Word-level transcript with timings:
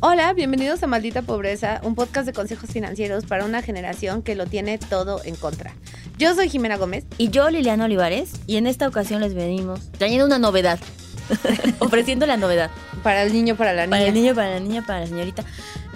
Hola, 0.00 0.32
bienvenidos 0.32 0.80
a 0.84 0.86
Maldita 0.86 1.22
Pobreza, 1.22 1.80
un 1.82 1.96
podcast 1.96 2.24
de 2.24 2.32
consejos 2.32 2.70
financieros 2.70 3.24
para 3.24 3.44
una 3.44 3.62
generación 3.62 4.22
que 4.22 4.36
lo 4.36 4.46
tiene 4.46 4.78
todo 4.78 5.20
en 5.24 5.34
contra. 5.34 5.74
Yo 6.18 6.36
soy 6.36 6.48
Jimena 6.48 6.76
Gómez. 6.76 7.04
Y 7.18 7.30
yo, 7.30 7.50
Liliana 7.50 7.86
Olivares, 7.86 8.30
y 8.46 8.58
en 8.58 8.68
esta 8.68 8.86
ocasión 8.86 9.20
les 9.20 9.34
venimos 9.34 9.90
trayendo 9.90 10.24
una 10.24 10.38
novedad. 10.38 10.78
Ofreciendo 11.80 12.26
la 12.26 12.36
novedad. 12.36 12.70
Para 13.02 13.24
el 13.24 13.32
niño, 13.32 13.56
para 13.56 13.72
la 13.72 13.86
niña. 13.86 13.96
Para 13.96 14.06
el 14.06 14.14
niño, 14.14 14.34
para 14.36 14.50
la 14.50 14.60
niña, 14.60 14.86
para 14.86 15.00
la 15.00 15.06
señorita. 15.08 15.42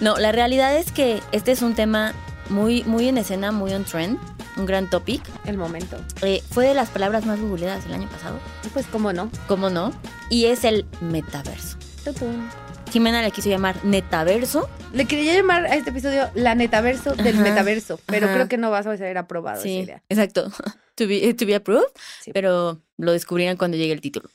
No, 0.01 0.17
la 0.17 0.33
realidad 0.33 0.75
es 0.75 0.91
que 0.91 1.21
este 1.31 1.53
es 1.53 1.61
un 1.61 1.73
tema 1.73 2.13
muy, 2.49 2.83
muy 2.83 3.07
en 3.07 3.17
escena, 3.17 3.53
muy 3.53 3.71
on 3.71 3.85
trend, 3.85 4.19
un 4.57 4.65
gran 4.65 4.89
topic. 4.89 5.21
El 5.45 5.57
momento. 5.57 5.95
Eh, 6.23 6.43
fue 6.51 6.67
de 6.67 6.73
las 6.73 6.89
palabras 6.89 7.25
más 7.25 7.39
googleadas 7.39 7.85
el 7.85 7.93
año 7.93 8.09
pasado. 8.09 8.37
Pues 8.73 8.85
cómo 8.85 9.13
no. 9.13 9.31
¿Cómo 9.47 9.69
no? 9.69 9.93
Y 10.29 10.47
es 10.47 10.65
el 10.65 10.85
metaverso. 10.99 11.77
Tutum. 12.03 12.49
Jimena 12.93 13.23
le 13.23 13.31
quiso 13.31 13.49
llamar 13.49 13.83
netaverso. 13.83 14.69
Le 14.93 15.05
quería 15.05 15.33
llamar 15.33 15.65
a 15.65 15.75
este 15.75 15.89
episodio 15.89 16.29
la 16.35 16.53
netaverso 16.53 17.15
del 17.15 17.33
Ajá. 17.35 17.43
metaverso, 17.43 17.99
pero 18.05 18.27
Ajá. 18.27 18.35
creo 18.35 18.47
que 18.47 18.57
no 18.57 18.69
vas 18.69 18.85
a 18.85 18.95
ser 18.97 19.17
aprobado 19.17 19.57
esa 19.57 19.63
Sí, 19.63 19.79
idea. 19.79 20.03
exacto. 20.09 20.51
To 20.95 21.07
be, 21.07 21.27
eh, 21.27 21.33
to 21.33 21.47
be 21.47 21.55
approved, 21.55 21.87
Sí. 22.21 22.29
pero 22.33 22.79
lo 22.99 23.11
descubrirán 23.13 23.57
cuando 23.57 23.77
llegue 23.77 23.93
el 23.93 23.99
título. 24.01 24.29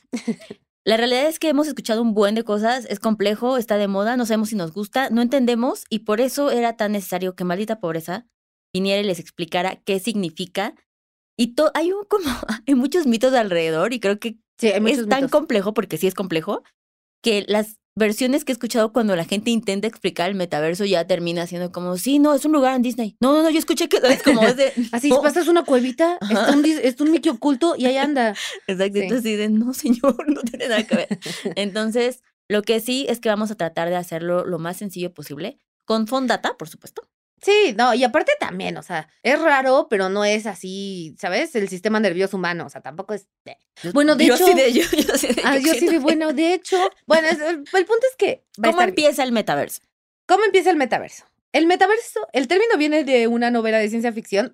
La 0.83 0.97
realidad 0.97 1.27
es 1.27 1.39
que 1.39 1.47
hemos 1.47 1.67
escuchado 1.69 2.01
un 2.01 2.13
buen 2.13 2.35
de 2.35 2.43
cosas, 2.43 2.85
es 2.89 2.99
complejo, 2.99 3.55
está 3.57 3.77
de 3.77 3.87
moda, 3.87 4.17
no 4.17 4.25
sabemos 4.25 4.49
si 4.49 4.57
nos 4.57 4.73
gusta, 4.73 5.09
no 5.09 5.21
entendemos 5.21 5.85
y 5.89 5.99
por 5.99 6.19
eso 6.19 6.51
era 6.51 6.75
tan 6.75 6.91
necesario 6.91 7.33
que 7.33 7.45
Maldita 7.45 7.79
Pobreza 7.79 8.25
viniera 8.73 8.99
y 9.01 9.05
les 9.05 9.19
explicara 9.19 9.77
qué 9.85 10.01
significa. 10.01 10.75
Y 11.37 11.55
to- 11.55 11.71
hay 11.75 11.93
un, 11.93 12.03
como 12.03 12.25
hay 12.67 12.75
muchos 12.75 13.07
mitos 13.07 13.33
alrededor 13.33 13.93
y 13.93 14.01
creo 14.01 14.19
que 14.19 14.35
Sí, 14.59 14.67
es 14.67 14.73
tan 14.73 14.83
mitos. 14.83 15.31
complejo, 15.31 15.73
porque 15.73 15.97
sí 15.97 16.07
es 16.07 16.13
complejo, 16.13 16.61
que 17.23 17.45
las 17.47 17.77
versiones 17.95 18.45
que 18.45 18.51
he 18.51 18.53
escuchado 18.53 18.93
cuando 18.93 19.15
la 19.15 19.25
gente 19.25 19.51
intenta 19.51 19.87
explicar 19.87 20.29
el 20.29 20.35
metaverso 20.35 20.85
ya 20.85 21.05
termina 21.05 21.45
siendo 21.47 21.71
como, 21.71 21.97
sí, 21.97 22.19
no, 22.19 22.33
es 22.33 22.45
un 22.45 22.51
lugar 22.53 22.75
en 22.75 22.81
Disney. 22.81 23.17
No, 23.19 23.33
no, 23.33 23.43
no, 23.43 23.49
yo 23.49 23.59
escuché 23.59 23.89
que 23.89 23.97
es 23.97 24.23
como 24.23 24.41
es 24.43 24.55
de... 24.55 24.71
Así, 24.91 25.09
no. 25.09 25.21
pasas 25.21 25.47
una 25.47 25.63
cuevita, 25.63 26.17
está 26.21 26.51
un, 26.51 26.65
está 26.65 27.03
un 27.03 27.11
Mickey 27.11 27.31
oculto 27.31 27.75
y 27.77 27.85
ahí 27.85 27.97
anda. 27.97 28.35
Exacto, 28.67 28.93
Sí. 28.97 29.01
entonces 29.01 29.23
dicen, 29.23 29.59
no, 29.59 29.73
señor, 29.73 30.29
no 30.29 30.41
tiene 30.41 30.67
nada 30.67 30.83
que 30.85 30.95
ver. 30.95 31.19
Entonces, 31.55 32.21
lo 32.47 32.61
que 32.61 32.79
sí 32.79 33.05
es 33.09 33.19
que 33.19 33.29
vamos 33.29 33.51
a 33.51 33.55
tratar 33.55 33.89
de 33.89 33.95
hacerlo 33.95 34.45
lo 34.45 34.59
más 34.59 34.77
sencillo 34.77 35.13
posible, 35.13 35.59
con 35.85 36.07
Fondata, 36.07 36.55
por 36.57 36.69
supuesto. 36.69 37.03
Sí, 37.41 37.73
no, 37.77 37.93
y 37.93 38.03
aparte 38.03 38.33
también, 38.39 38.75
o 38.77 38.83
sea, 38.83 39.07
es 39.23 39.39
raro, 39.41 39.87
pero 39.89 40.09
no 40.09 40.25
es 40.25 40.45
así, 40.45 41.15
¿sabes? 41.19 41.55
El 41.55 41.69
sistema 41.69 41.99
nervioso 41.99 42.37
humano, 42.37 42.65
o 42.65 42.69
sea, 42.69 42.81
tampoco 42.81 43.13
es... 43.13 43.27
Bueno, 43.93 44.15
de 44.15 44.25
yo 44.25 44.35
hecho- 44.35 44.45
Sí 44.47 44.53
de, 44.53 44.73
yo, 44.73 44.81
yo 44.91 45.17
sí 45.17 45.27
de, 45.27 45.41
Ah, 45.45 45.57
yo 45.57 45.73
sí 45.73 45.87
de, 45.87 45.99
bueno, 45.99 46.33
de 46.33 46.53
hecho, 46.53 46.77
bueno, 47.07 47.27
es- 47.27 47.39
el, 47.39 47.57
el 47.57 47.85
punto 47.85 48.05
es 48.09 48.15
que... 48.17 48.43
va 48.63 48.69
a 48.69 48.71
¿Cómo 48.71 48.77
bien. 48.79 48.89
empieza 48.89 49.23
el 49.23 49.31
metaverso? 49.31 49.81
¿Cómo 50.27 50.43
empieza 50.43 50.69
el 50.69 50.75
metaverso? 50.77 51.25
El 51.51 51.65
metaverso, 51.65 52.27
el 52.33 52.47
término 52.47 52.77
viene 52.77 53.03
de 53.03 53.27
una 53.27 53.49
novela 53.49 53.79
de 53.79 53.89
ciencia 53.89 54.13
ficción 54.13 54.51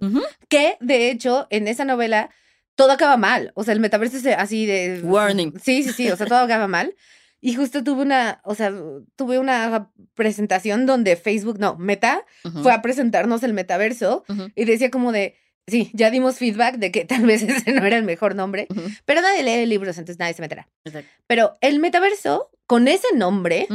que, 0.47 0.77
de 0.79 1.09
hecho, 1.09 1.47
en 1.49 1.67
esa 1.67 1.83
novela 1.83 2.29
todo 2.75 2.91
acaba 2.91 3.17
mal. 3.17 3.51
O 3.55 3.63
sea, 3.65 3.73
el 3.73 3.81
metaverso 3.81 4.15
es 4.17 4.25
así 4.27 4.65
de... 4.65 5.01
Warning. 5.03 5.53
Sí, 5.61 5.83
sí, 5.83 5.91
sí, 5.91 6.09
o 6.11 6.15
sea, 6.15 6.25
todo 6.27 6.39
acaba 6.39 6.67
mal. 6.67 6.95
Y 7.45 7.53
justo 7.53 7.83
tuve 7.83 8.01
una, 8.01 8.41
o 8.43 8.55
sea, 8.55 8.73
tuve 9.15 9.37
una 9.37 9.91
presentación 10.15 10.87
donde 10.87 11.15
Facebook, 11.15 11.59
no, 11.59 11.77
Meta, 11.77 12.25
fue 12.63 12.73
a 12.73 12.81
presentarnos 12.81 13.43
el 13.43 13.53
metaverso 13.53 14.25
y 14.55 14.65
decía 14.65 14.89
como 14.89 15.11
de, 15.11 15.35
sí, 15.67 15.91
ya 15.93 16.09
dimos 16.09 16.39
feedback 16.39 16.77
de 16.77 16.91
que 16.91 17.05
tal 17.05 17.23
vez 17.23 17.43
ese 17.47 17.71
no 17.73 17.85
era 17.85 17.97
el 17.97 18.03
mejor 18.03 18.33
nombre, 18.33 18.67
pero 19.05 19.21
nadie 19.21 19.43
lee 19.43 19.67
libros, 19.67 19.99
entonces 19.99 20.17
nadie 20.17 20.33
se 20.33 20.41
meterá. 20.41 20.67
Exacto. 20.85 21.07
Pero 21.27 21.55
el 21.61 21.77
metaverso, 21.77 22.49
con 22.65 22.87
ese 22.87 23.15
nombre, 23.15 23.67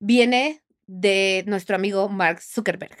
viene 0.00 0.64
de 0.88 1.44
nuestro 1.46 1.76
amigo 1.76 2.08
Mark 2.08 2.42
Zuckerberg, 2.42 2.96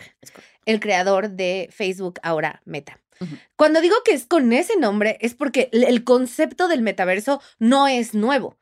el 0.64 0.78
creador 0.78 1.30
de 1.30 1.68
Facebook, 1.72 2.20
ahora 2.22 2.62
Meta. 2.64 3.00
Cuando 3.56 3.80
digo 3.80 3.96
que 4.04 4.12
es 4.12 4.26
con 4.26 4.52
ese 4.52 4.76
nombre, 4.76 5.18
es 5.20 5.34
porque 5.34 5.70
el 5.72 6.04
concepto 6.04 6.68
del 6.68 6.82
metaverso 6.82 7.40
no 7.58 7.88
es 7.88 8.14
nuevo. 8.14 8.56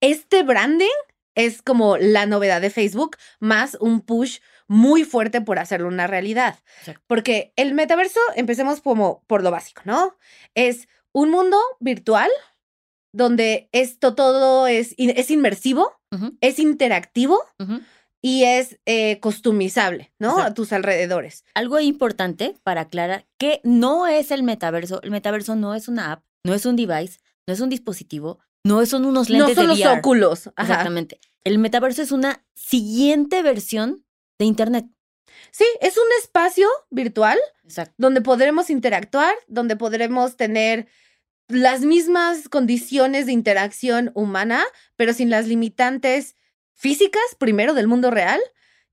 Este 0.00 0.42
branding 0.42 0.86
es 1.34 1.62
como 1.62 1.96
la 1.96 2.26
novedad 2.26 2.60
de 2.60 2.70
Facebook, 2.70 3.16
más 3.38 3.76
un 3.80 4.00
push 4.00 4.38
muy 4.66 5.04
fuerte 5.04 5.40
por 5.40 5.58
hacerlo 5.58 5.88
una 5.88 6.06
realidad. 6.06 6.58
Porque 7.06 7.52
el 7.56 7.74
metaverso, 7.74 8.20
empecemos 8.34 8.80
como 8.80 9.22
por 9.26 9.42
lo 9.42 9.50
básico, 9.50 9.82
¿no? 9.84 10.16
Es 10.54 10.88
un 11.12 11.30
mundo 11.30 11.56
virtual 11.80 12.30
donde 13.12 13.68
esto 13.72 14.14
todo 14.14 14.66
es, 14.66 14.94
es 14.98 15.30
inmersivo, 15.30 15.92
es 16.40 16.58
interactivo 16.58 17.40
y 18.20 18.44
es 18.44 18.78
eh, 18.84 19.20
customizable, 19.20 20.12
¿no? 20.18 20.38
A 20.38 20.54
tus 20.54 20.72
alrededores. 20.72 21.44
Algo 21.54 21.80
importante 21.80 22.56
para 22.62 22.82
aclarar 22.82 23.26
que 23.38 23.60
no 23.64 24.06
es 24.06 24.30
el 24.30 24.42
metaverso. 24.42 25.00
El 25.02 25.10
metaverso 25.10 25.56
no 25.56 25.74
es 25.74 25.88
una 25.88 26.12
app, 26.12 26.24
no 26.44 26.52
es 26.52 26.66
un 26.66 26.76
device, 26.76 27.20
no 27.46 27.54
es 27.54 27.60
un 27.60 27.70
dispositivo, 27.70 28.40
no 28.68 28.86
son 28.86 29.04
unos 29.06 29.28
No 29.30 29.38
lentes 29.38 29.54
son 29.56 29.64
de 29.64 29.68
los 29.68 29.78
VR. 29.80 29.98
óculos. 29.98 30.48
Ajá. 30.56 30.62
Exactamente. 30.72 31.20
El 31.44 31.58
metaverso 31.58 32.02
es 32.02 32.12
una 32.12 32.44
siguiente 32.54 33.42
versión 33.42 34.04
de 34.38 34.44
Internet. 34.44 34.86
Sí, 35.50 35.64
es 35.80 35.96
un 35.96 36.04
espacio 36.20 36.68
virtual 36.90 37.38
Exacto. 37.64 37.94
donde 37.98 38.20
podremos 38.20 38.70
interactuar, 38.70 39.34
donde 39.46 39.76
podremos 39.76 40.36
tener 40.36 40.88
las 41.48 41.80
mismas 41.80 42.48
condiciones 42.48 43.26
de 43.26 43.32
interacción 43.32 44.10
humana, 44.14 44.64
pero 44.96 45.12
sin 45.14 45.30
las 45.30 45.46
limitantes 45.46 46.34
físicas, 46.74 47.22
primero, 47.38 47.72
del 47.74 47.88
mundo 47.88 48.10
real, 48.10 48.40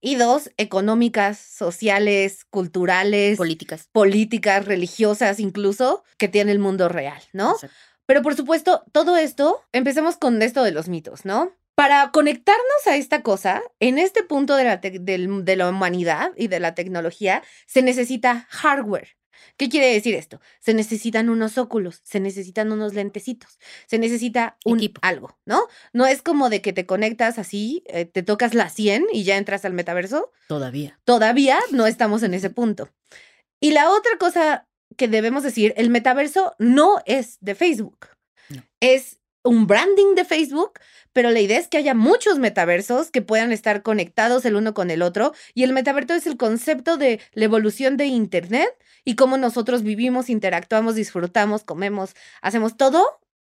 y 0.02 0.16
dos, 0.16 0.52
económicas, 0.58 1.38
sociales, 1.40 2.46
culturales, 2.46 3.38
Políticas. 3.38 3.90
políticas, 3.92 4.66
religiosas 4.66 5.40
incluso, 5.40 6.04
que 6.18 6.28
tiene 6.28 6.52
el 6.52 6.60
mundo 6.60 6.90
real, 6.90 7.22
¿no? 7.34 7.54
Exacto. 7.54 7.76
Pero 8.06 8.22
por 8.22 8.36
supuesto, 8.36 8.84
todo 8.92 9.18
esto, 9.18 9.62
empecemos 9.72 10.18
con 10.18 10.42
esto 10.42 10.64
de 10.64 10.72
los 10.72 10.88
mitos, 10.88 11.26
¿no? 11.26 11.54
Para 11.76 12.12
conectarnos 12.12 12.88
a 12.88 12.96
esta 12.96 13.22
cosa, 13.22 13.62
en 13.80 13.98
este 13.98 14.24
punto 14.24 14.56
de 14.56 14.64
la, 14.64 14.78
de 14.78 15.66
humanidad 15.70 16.32
y 16.38 16.48
de 16.48 16.60
la 16.60 16.74
tecnología, 16.74 17.44
se 17.68 17.82
necesita 17.82 18.48
hardware. 18.50 19.18
¿Qué 19.58 19.70
quiere 19.70 19.94
decir 19.94 20.16
esto? 20.16 20.42
Se 20.60 20.74
necesitan 20.74 21.30
unos 21.30 21.58
óculos, 21.58 22.02
se 22.04 22.20
necesitan 22.20 22.72
unos 22.72 22.94
lentecitos, 22.94 23.58
se 23.88 24.00
necesita 24.00 24.58
un 24.66 24.78
Equipo. 24.78 25.00
algo, 25.04 25.38
¿no? 25.46 25.68
No 25.94 26.06
es 26.06 26.22
como 26.22 26.50
de 26.50 26.62
que 26.62 26.74
te 26.74 26.86
conectas 26.86 27.40
así, 27.40 27.84
eh, 27.88 28.06
te 28.06 28.24
tocas 28.24 28.54
la 28.54 28.70
100 28.70 29.08
y 29.12 29.24
ya 29.24 29.38
entras 29.38 29.66
al 29.66 29.74
metaverso. 29.74 30.32
Todavía. 30.48 31.00
Todavía 31.04 31.60
no 31.72 31.88
estamos 31.88 32.24
en 32.24 32.34
ese 32.34 32.50
punto. 32.50 32.90
Y 33.60 33.72
la 33.72 33.90
otra 33.92 34.18
cosa 34.20 34.68
que 34.98 35.08
debemos 35.08 35.44
decir, 35.44 35.74
el 35.78 35.90
metaverso 35.90 36.56
no 36.60 37.02
es 37.06 37.38
de 37.42 37.56
Facebook. 37.56 38.08
No. 38.50 38.64
Es 38.80 39.20
un 39.44 39.68
branding 39.68 40.16
de 40.16 40.26
Facebook, 40.26 40.80
pero 41.14 41.32
la 41.32 41.40
idea 41.40 41.60
es 41.60 41.68
que 41.68 41.78
haya 41.78 41.94
muchos 41.94 42.40
metaversos 42.40 43.12
que 43.12 43.22
puedan 43.22 43.52
estar 43.52 43.84
conectados 43.84 44.44
el 44.46 44.56
uno 44.56 44.74
con 44.74 44.92
el 44.92 45.02
otro. 45.02 45.34
Y 45.54 45.64
el 45.64 45.74
metaverso 45.74 46.14
es 46.14 46.28
el 46.28 46.38
concepto 46.38 46.98
de 46.98 47.22
la 47.34 47.46
evolución 47.46 47.96
de 47.96 48.08
Internet 48.08 48.70
y 49.06 49.16
cómo 49.16 49.38
nosotros 49.38 49.84
vivimos, 49.84 50.30
interactuamos, 50.30 50.96
disfrutamos, 50.96 51.64
comemos, 51.64 52.16
hacemos 52.42 52.76
todo 52.76 53.06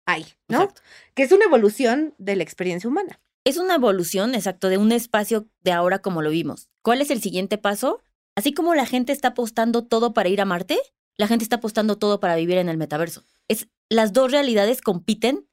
ahí, 0.06 0.26
¿no? 0.48 0.62
Exacto. 0.62 0.82
Que 1.14 1.22
es 1.22 1.32
una 1.32 1.46
evolución 1.46 2.14
de 2.18 2.36
la 2.36 2.42
experiencia 2.42 2.88
humana. 2.88 3.20
Es 3.44 3.56
una 3.56 3.76
evolución, 3.76 4.34
exacto, 4.34 4.68
de 4.68 4.76
un 4.76 4.92
espacio 4.92 5.48
de 5.62 5.72
ahora 5.72 6.00
como 6.00 6.20
lo 6.20 6.30
vimos. 6.30 6.68
¿Cuál 6.82 7.00
es 7.00 7.10
el 7.10 7.22
siguiente 7.22 7.56
paso? 7.56 8.02
Así 8.36 8.52
como 8.52 8.74
la 8.74 8.86
gente 8.86 9.12
está 9.12 9.28
apostando 9.28 9.86
todo 9.86 10.12
para 10.12 10.28
ir 10.28 10.40
a 10.40 10.44
Marte, 10.44 10.78
la 11.18 11.26
gente 11.26 11.42
está 11.42 11.56
apostando 11.56 11.98
todo 11.98 12.20
para 12.20 12.36
vivir 12.36 12.56
en 12.56 12.68
el 12.68 12.78
metaverso. 12.78 13.24
Es, 13.48 13.68
las 13.90 14.12
dos 14.12 14.32
realidades 14.32 14.80
compiten 14.80 15.46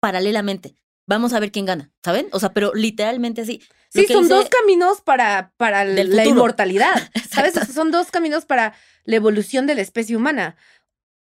paralelamente. 0.00 0.74
Vamos 1.06 1.32
a 1.32 1.40
ver 1.40 1.52
quién 1.52 1.66
gana, 1.66 1.92
¿saben? 2.04 2.28
O 2.32 2.40
sea, 2.40 2.52
pero 2.52 2.72
literalmente 2.74 3.42
así. 3.42 3.62
Sí, 3.90 4.06
son 4.06 4.28
dos 4.28 4.48
caminos 4.48 5.00
para, 5.00 5.52
para 5.56 5.84
la 5.84 6.24
inmortalidad. 6.24 7.10
¿Sabes? 7.30 7.54
Son 7.72 7.90
dos 7.90 8.10
caminos 8.10 8.44
para 8.44 8.74
la 9.04 9.16
evolución 9.16 9.66
de 9.66 9.74
la 9.74 9.82
especie 9.82 10.16
humana. 10.16 10.56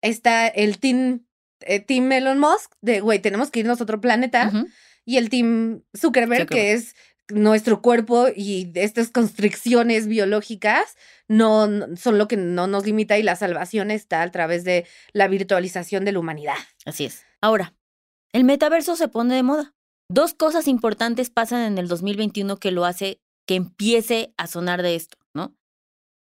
Está 0.02 0.48
el 0.48 0.80
team 0.80 1.26
eh, 1.62 1.80
Team 1.80 2.12
Elon 2.12 2.40
Musk, 2.40 2.74
de, 2.82 3.02
güey, 3.02 3.20
tenemos 3.20 3.52
que 3.52 3.60
irnos 3.60 3.80
a 3.80 3.84
otro 3.84 4.02
planeta. 4.02 4.52
Y 5.06 5.18
el 5.18 5.30
Team 5.30 5.84
Zuckerberg, 5.98 6.44
Zuckerberg. 6.44 6.50
que 6.50 6.74
es 6.74 6.96
nuestro 7.30 7.82
cuerpo 7.82 8.28
y 8.36 8.72
estas 8.76 9.12
constricciones 9.12 10.08
biológicas 10.08 10.96
no, 11.28 11.68
son 11.96 12.18
lo 12.18 12.28
que 12.28 12.38
no 12.38 12.68
nos 12.68 12.86
limita 12.86 13.18
y 13.18 13.24
la 13.24 13.36
salvación 13.36 13.92
está 13.92 14.22
a 14.22 14.32
través 14.32 14.64
de 14.64 14.86
la 15.14 15.28
virtualización 15.28 16.06
de 16.06 16.12
la 16.12 16.20
humanidad. 16.20 16.58
Así 16.86 17.06
es. 17.06 17.24
Ahora, 17.42 17.74
el 18.34 18.44
metaverso 18.44 18.96
se 18.96 19.08
pone 19.08 19.36
de 19.36 19.44
moda. 19.44 19.74
Dos 20.10 20.34
cosas 20.34 20.68
importantes 20.68 21.30
pasan 21.30 21.62
en 21.62 21.78
el 21.78 21.88
2021 21.88 22.58
que 22.58 22.72
lo 22.72 22.86
hace 22.86 23.22
que 23.48 23.56
empiece 23.56 24.34
a 24.38 24.48
sonar 24.48 24.82
de 24.82 24.96
esto, 24.96 25.18
¿no? 25.34 25.56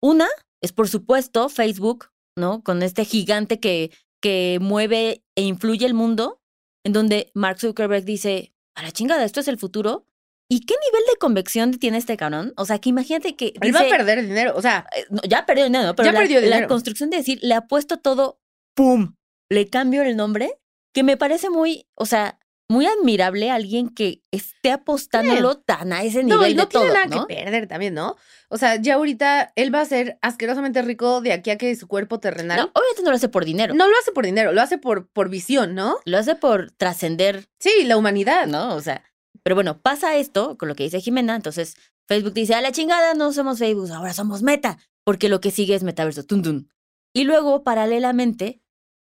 Una 0.03 0.29
es, 0.63 0.73
por 0.73 0.89
supuesto, 0.89 1.49
Facebook, 1.49 2.11
¿no? 2.37 2.63
Con 2.63 2.83
este 2.83 3.05
gigante 3.05 3.61
que, 3.61 3.91
que 4.21 4.59
mueve 4.61 5.23
e 5.35 5.43
influye 5.43 5.87
el 5.87 5.95
mundo, 5.95 6.41
en 6.85 6.93
donde 6.93 7.31
Mark 7.35 7.61
Zuckerberg 7.61 8.05
dice, 8.05 8.55
a 8.75 8.83
la 8.83 8.93
chingada, 8.93 9.25
esto 9.25 9.41
es 9.41 9.49
el 9.49 9.59
futuro. 9.59 10.07
¿Y 10.49 10.61
qué 10.67 10.75
nivel 10.91 11.03
de 11.11 11.17
convicción 11.19 11.73
tiene 11.73 11.99
este 11.99 12.17
cabrón? 12.17 12.53
O 12.57 12.67
sea, 12.67 12.79
que 12.79 12.91
imagínate 12.91 13.35
que... 13.35 13.55
Él 13.61 13.75
va 13.75 13.81
a 13.81 13.89
perder 13.89 14.23
dinero, 14.23 14.53
o 14.57 14.63
sea, 14.63 14.87
eh, 14.97 15.05
no, 15.11 15.21
ya 15.27 15.47
perdió 15.47 15.65
dinero, 15.65 15.85
¿no? 15.85 15.97
pero 15.97 16.07
Ya 16.07 16.13
la, 16.13 16.19
perdió 16.21 16.41
la 16.41 16.47
dinero. 16.47 16.69
construcción 16.69 17.11
de 17.11 17.17
decir, 17.19 17.39
le 17.43 17.55
apuesto 17.55 17.99
todo, 17.99 18.41
¡pum! 18.75 19.15
Le 19.51 19.69
cambio 19.71 20.03
el 20.03 20.17
nombre, 20.17 20.53
que 20.93 21.03
me 21.03 21.17
parece 21.17 21.49
muy, 21.51 21.87
o 21.95 22.05
sea, 22.07 22.39
muy 22.69 22.87
admirable 22.87 23.51
alguien 23.51 23.89
que 23.91 24.23
esté 24.31 24.71
apostándolo 24.71 25.57
tan 25.59 25.93
a 25.93 26.03
ese 26.03 26.25
nivel 26.25 26.39
no, 26.41 26.47
y 26.47 26.55
no 26.55 26.63
de 26.63 26.69
tiene 26.69 26.87
todo, 26.87 26.95
nada 26.95 27.07
¿no? 27.07 27.27
que 27.27 27.35
perder 27.35 27.67
también, 27.67 27.95
¿no? 27.95 28.17
O 28.49 28.57
sea, 28.57 28.77
ya 28.77 28.95
ahorita 28.95 29.53
él 29.55 29.75
va 29.75 29.81
a 29.83 29.85
ser 29.85 30.19
asquerosamente 30.23 30.81
rico 30.83 31.21
de 31.21 31.33
aquí 31.33 31.51
a 31.51 31.59
que 31.59 31.75
su 31.77 31.89
cuerpo 31.89 32.21
terrenal. 32.21 32.57
No, 32.59 32.71
obviamente 32.75 33.03
no 33.03 33.11
lo 33.11 33.17
hace 33.17 33.29
por 33.29 33.45
dinero, 33.45 33.75
No 33.75 33.87
lo 33.87 33.95
hace 33.99 34.13
por 34.13 34.25
dinero, 34.25 34.53
lo 34.53 34.63
hace 34.63 34.79
por, 34.79 35.09
por 35.09 35.29
visión, 35.29 35.75
¿no? 35.75 35.99
lo 36.05 36.17
hace 36.19 36.37
por 36.37 36.71
trascender, 36.71 37.47
Sí, 37.61 37.71
la 37.85 37.97
humanidad. 37.99 38.47
¿no? 38.47 38.75
O 38.75 38.81
sea, 38.81 39.03
pero 39.45 39.55
bueno, 39.55 39.81
pasa 39.81 40.17
esto 40.17 40.59
con 40.59 40.69
lo 40.69 40.75
que 40.75 40.83
dice 40.85 41.01
Jimena, 41.01 41.37
entonces 41.37 41.77
Facebook 42.09 42.33
dice, 42.35 42.55
a 42.55 42.61
la 42.61 42.73
chingada, 42.73 43.15
no 43.15 43.33
somos 43.33 43.59
Facebook, 43.61 43.91
ahora 43.93 44.13
somos 44.13 44.43
Meta, 44.43 44.79
porque 45.05 45.29
lo 45.29 45.41
que 45.41 45.51
sigue 45.53 45.75
es 45.75 45.83
metaverso, 45.85 46.25
tun, 46.25 46.43
tun. 46.43 46.69
Y 47.15 47.25
luego, 47.25 47.63
paralelamente, 47.63 48.61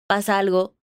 pasa 0.09 0.39
algo 0.39 0.77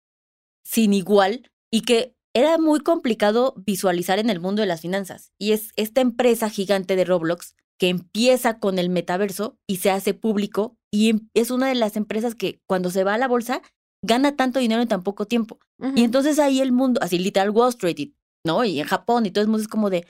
sin 0.64 0.94
igual 0.94 1.52
y 1.72 1.82
que 1.82 2.16
era 2.34 2.58
muy 2.58 2.80
complicado 2.82 3.54
visualizar 3.58 4.20
en 4.20 4.30
el 4.30 4.40
mundo 4.40 4.62
de 4.62 4.68
las 4.68 4.82
finanzas. 4.82 5.32
Y 5.40 5.54
es 5.54 5.72
esta 5.78 6.02
empresa 6.02 6.50
gigante 6.50 6.96
de 6.96 7.06
Roblox 7.06 7.56
que 7.80 7.90
empieza 7.90 8.60
con 8.60 8.78
el 8.80 8.90
metaverso 8.90 9.58
y 9.68 9.78
se 9.78 9.90
hace 9.92 10.14
público 10.14 10.78
y 10.92 11.10
em- 11.10 11.30
es 11.34 11.50
una 11.52 11.68
de 11.68 11.76
las 11.76 11.96
empresas 11.98 12.36
que 12.36 12.62
cuando 12.68 12.90
se 12.90 13.04
va 13.04 13.14
a 13.16 13.18
la 13.18 13.28
bolsa 13.28 13.62
gana 14.02 14.36
tanto 14.36 14.60
dinero 14.60 14.82
en 14.82 14.88
tan 14.88 15.04
poco 15.04 15.26
tiempo. 15.26 15.60
Y 15.96 16.04
entonces 16.04 16.40
ahí 16.40 16.62
el 16.62 16.72
mundo, 16.72 17.00
así 17.04 17.18
literal 17.20 17.50
Wall 17.50 17.70
Street, 17.70 18.00
y- 18.00 18.16
¿no? 18.46 18.64
Y 18.64 18.80
en 18.80 18.88
Japón 18.88 19.26
y 19.26 19.32
todo 19.32 19.42
el 19.44 19.50
mundo 19.50 19.64
es 19.64 19.68
como 19.68 19.90
de, 19.90 20.08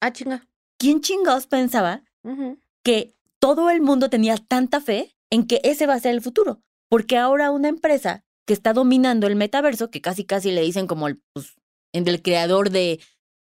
Ah, 0.00 0.12
chinga. 0.12 0.46
¿quién 0.78 1.00
chingados 1.00 1.46
pensaba 1.46 2.02
que 2.82 3.14
todo 3.38 3.70
el 3.70 3.80
mundo 3.80 4.10
tenía 4.10 4.36
tanta 4.36 4.80
fe 4.80 5.14
en 5.30 5.46
que 5.46 5.60
ese 5.64 5.86
va 5.86 5.94
a 5.94 6.00
ser 6.00 6.14
el 6.14 6.20
futuro? 6.22 6.62
Porque 6.90 7.16
ahora 7.16 7.50
una 7.50 7.68
empresa 7.68 8.24
que 8.46 8.52
está 8.52 8.72
dominando 8.72 9.26
el 9.26 9.36
metaverso, 9.36 9.90
que 9.90 10.00
casi 10.02 10.24
casi 10.24 10.52
le 10.52 10.60
dicen 10.60 10.86
como 10.86 11.08
el, 11.08 11.22
pues, 11.32 11.54
en 11.94 12.06
el 12.08 12.20
creador 12.22 12.70
de 12.70 13.00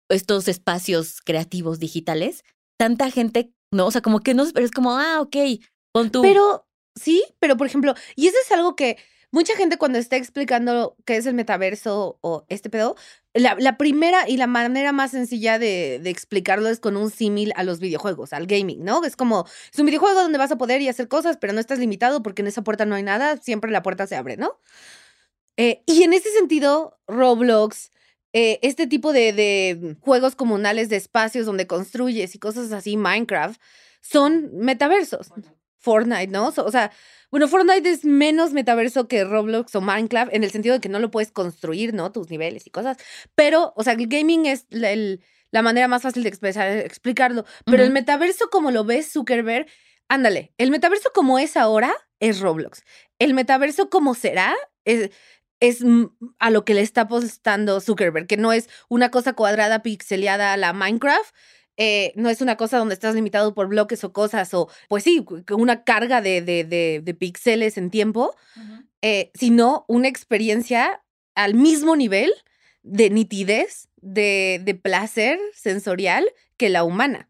estos 0.08 0.48
espacios 0.48 1.20
creativos 1.24 1.78
digitales, 1.78 2.42
tanta 2.76 3.10
gente, 3.10 3.52
¿no? 3.72 3.86
O 3.86 3.90
sea, 3.90 4.00
como 4.00 4.20
que 4.20 4.34
no, 4.34 4.44
pero 4.52 4.66
es 4.66 4.72
como, 4.72 4.96
ah, 4.96 5.20
ok, 5.20 5.36
pon 5.92 6.10
tu... 6.10 6.22
Pero, 6.22 6.66
sí, 6.96 7.24
pero 7.38 7.56
por 7.56 7.66
ejemplo, 7.66 7.94
y 8.16 8.26
eso 8.26 8.36
es 8.44 8.50
algo 8.50 8.74
que 8.74 8.96
mucha 9.30 9.54
gente 9.54 9.78
cuando 9.78 9.98
está 9.98 10.16
explicando 10.16 10.96
qué 11.04 11.16
es 11.16 11.26
el 11.26 11.34
metaverso 11.34 12.18
o 12.22 12.44
este 12.48 12.70
pedo, 12.70 12.96
la, 13.38 13.76
primera 13.76 14.28
y 14.28 14.36
la 14.36 14.46
manera 14.46 14.92
más 14.92 15.12
sencilla 15.12 15.58
de, 15.58 15.96
explicarlo 16.04 16.68
es 16.68 16.80
con 16.80 16.96
un 16.96 17.10
símil 17.10 17.52
a 17.56 17.64
los 17.64 17.80
videojuegos, 17.80 18.32
al 18.32 18.46
gaming, 18.46 18.84
¿no? 18.84 19.04
Es 19.04 19.16
como, 19.16 19.46
es 19.72 19.78
un 19.78 19.86
videojuego 19.86 20.20
donde 20.20 20.38
vas 20.38 20.50
a 20.50 20.58
poder 20.58 20.80
y 20.82 20.88
hacer 20.88 21.08
cosas, 21.08 21.36
pero 21.36 21.52
no 21.52 21.60
estás 21.60 21.78
limitado 21.78 22.22
porque 22.22 22.42
en 22.42 22.48
esa 22.48 22.62
puerta 22.62 22.84
no 22.84 22.94
hay 22.94 23.02
nada, 23.02 23.36
siempre 23.38 23.70
la 23.70 23.82
puerta 23.82 24.06
se 24.06 24.16
abre, 24.16 24.36
¿no? 24.36 24.58
Eh, 25.56 25.82
y 25.86 26.02
en 26.04 26.12
ese 26.12 26.30
sentido, 26.30 26.98
Roblox, 27.06 27.90
eh, 28.32 28.58
este 28.62 28.86
tipo 28.86 29.12
de 29.12 29.96
juegos 30.00 30.36
comunales 30.36 30.88
de 30.88 30.96
espacios 30.96 31.46
donde 31.46 31.66
construyes 31.66 32.34
y 32.34 32.38
cosas 32.38 32.72
así, 32.72 32.96
Minecraft, 32.96 33.60
son 34.00 34.50
metaversos. 34.56 35.32
Fortnite, 35.88 36.28
¿no? 36.28 36.48
O 36.48 36.70
sea, 36.70 36.90
bueno, 37.30 37.48
Fortnite 37.48 37.88
es 37.90 38.04
menos 38.04 38.52
metaverso 38.52 39.08
que 39.08 39.24
Roblox 39.24 39.74
o 39.74 39.80
Minecraft 39.80 40.32
en 40.34 40.44
el 40.44 40.50
sentido 40.50 40.74
de 40.74 40.80
que 40.80 40.88
no 40.88 40.98
lo 40.98 41.10
puedes 41.10 41.30
construir, 41.30 41.94
¿no? 41.94 42.12
Tus 42.12 42.30
niveles 42.30 42.66
y 42.66 42.70
cosas. 42.70 42.96
Pero, 43.34 43.72
o 43.76 43.82
sea, 43.84 43.94
el 43.94 44.06
gaming 44.06 44.46
es 44.46 44.66
la, 44.70 44.90
el- 44.90 45.20
la 45.50 45.62
manera 45.62 45.88
más 45.88 46.02
fácil 46.02 46.22
de 46.24 46.28
expresar, 46.28 46.68
explicarlo. 46.78 47.44
Pero 47.64 47.82
el 47.82 47.90
metaverso 47.90 48.50
como 48.50 48.70
lo 48.70 48.84
ves 48.84 49.10
Zuckerberg, 49.12 49.66
ándale, 50.08 50.52
el 50.58 50.70
metaverso 50.70 51.10
como 51.14 51.38
es 51.38 51.56
ahora 51.56 51.92
es 52.20 52.40
Roblox. 52.40 52.82
El 53.18 53.32
metaverso 53.34 53.88
como 53.88 54.14
será 54.14 54.54
es, 54.84 55.10
es 55.60 55.82
a 56.38 56.50
lo 56.50 56.64
que 56.64 56.74
le 56.74 56.82
está 56.82 57.02
apostando 57.02 57.80
Zuckerberg, 57.80 58.26
que 58.26 58.36
no 58.36 58.52
es 58.52 58.68
una 58.88 59.10
cosa 59.10 59.32
cuadrada, 59.32 59.82
pixeleada 59.82 60.52
a 60.52 60.56
la 60.56 60.72
Minecraft, 60.72 61.34
eh, 61.78 62.12
no 62.16 62.28
es 62.28 62.42
una 62.42 62.56
cosa 62.56 62.76
donde 62.76 62.92
estás 62.94 63.14
limitado 63.14 63.54
por 63.54 63.68
bloques 63.68 64.04
o 64.04 64.12
cosas, 64.12 64.52
o 64.52 64.68
pues 64.88 65.04
sí, 65.04 65.24
una 65.52 65.84
carga 65.84 66.20
de, 66.20 66.42
de, 66.42 66.64
de, 66.64 67.00
de 67.02 67.14
píxeles 67.14 67.78
en 67.78 67.88
tiempo, 67.90 68.34
eh, 69.00 69.30
sino 69.34 69.84
una 69.88 70.08
experiencia 70.08 71.02
al 71.34 71.54
mismo 71.54 71.96
nivel 71.96 72.32
de 72.82 73.10
nitidez, 73.10 73.88
de, 74.00 74.60
de 74.64 74.74
placer 74.74 75.38
sensorial 75.54 76.26
que 76.56 76.68
la 76.68 76.84
humana. 76.84 77.28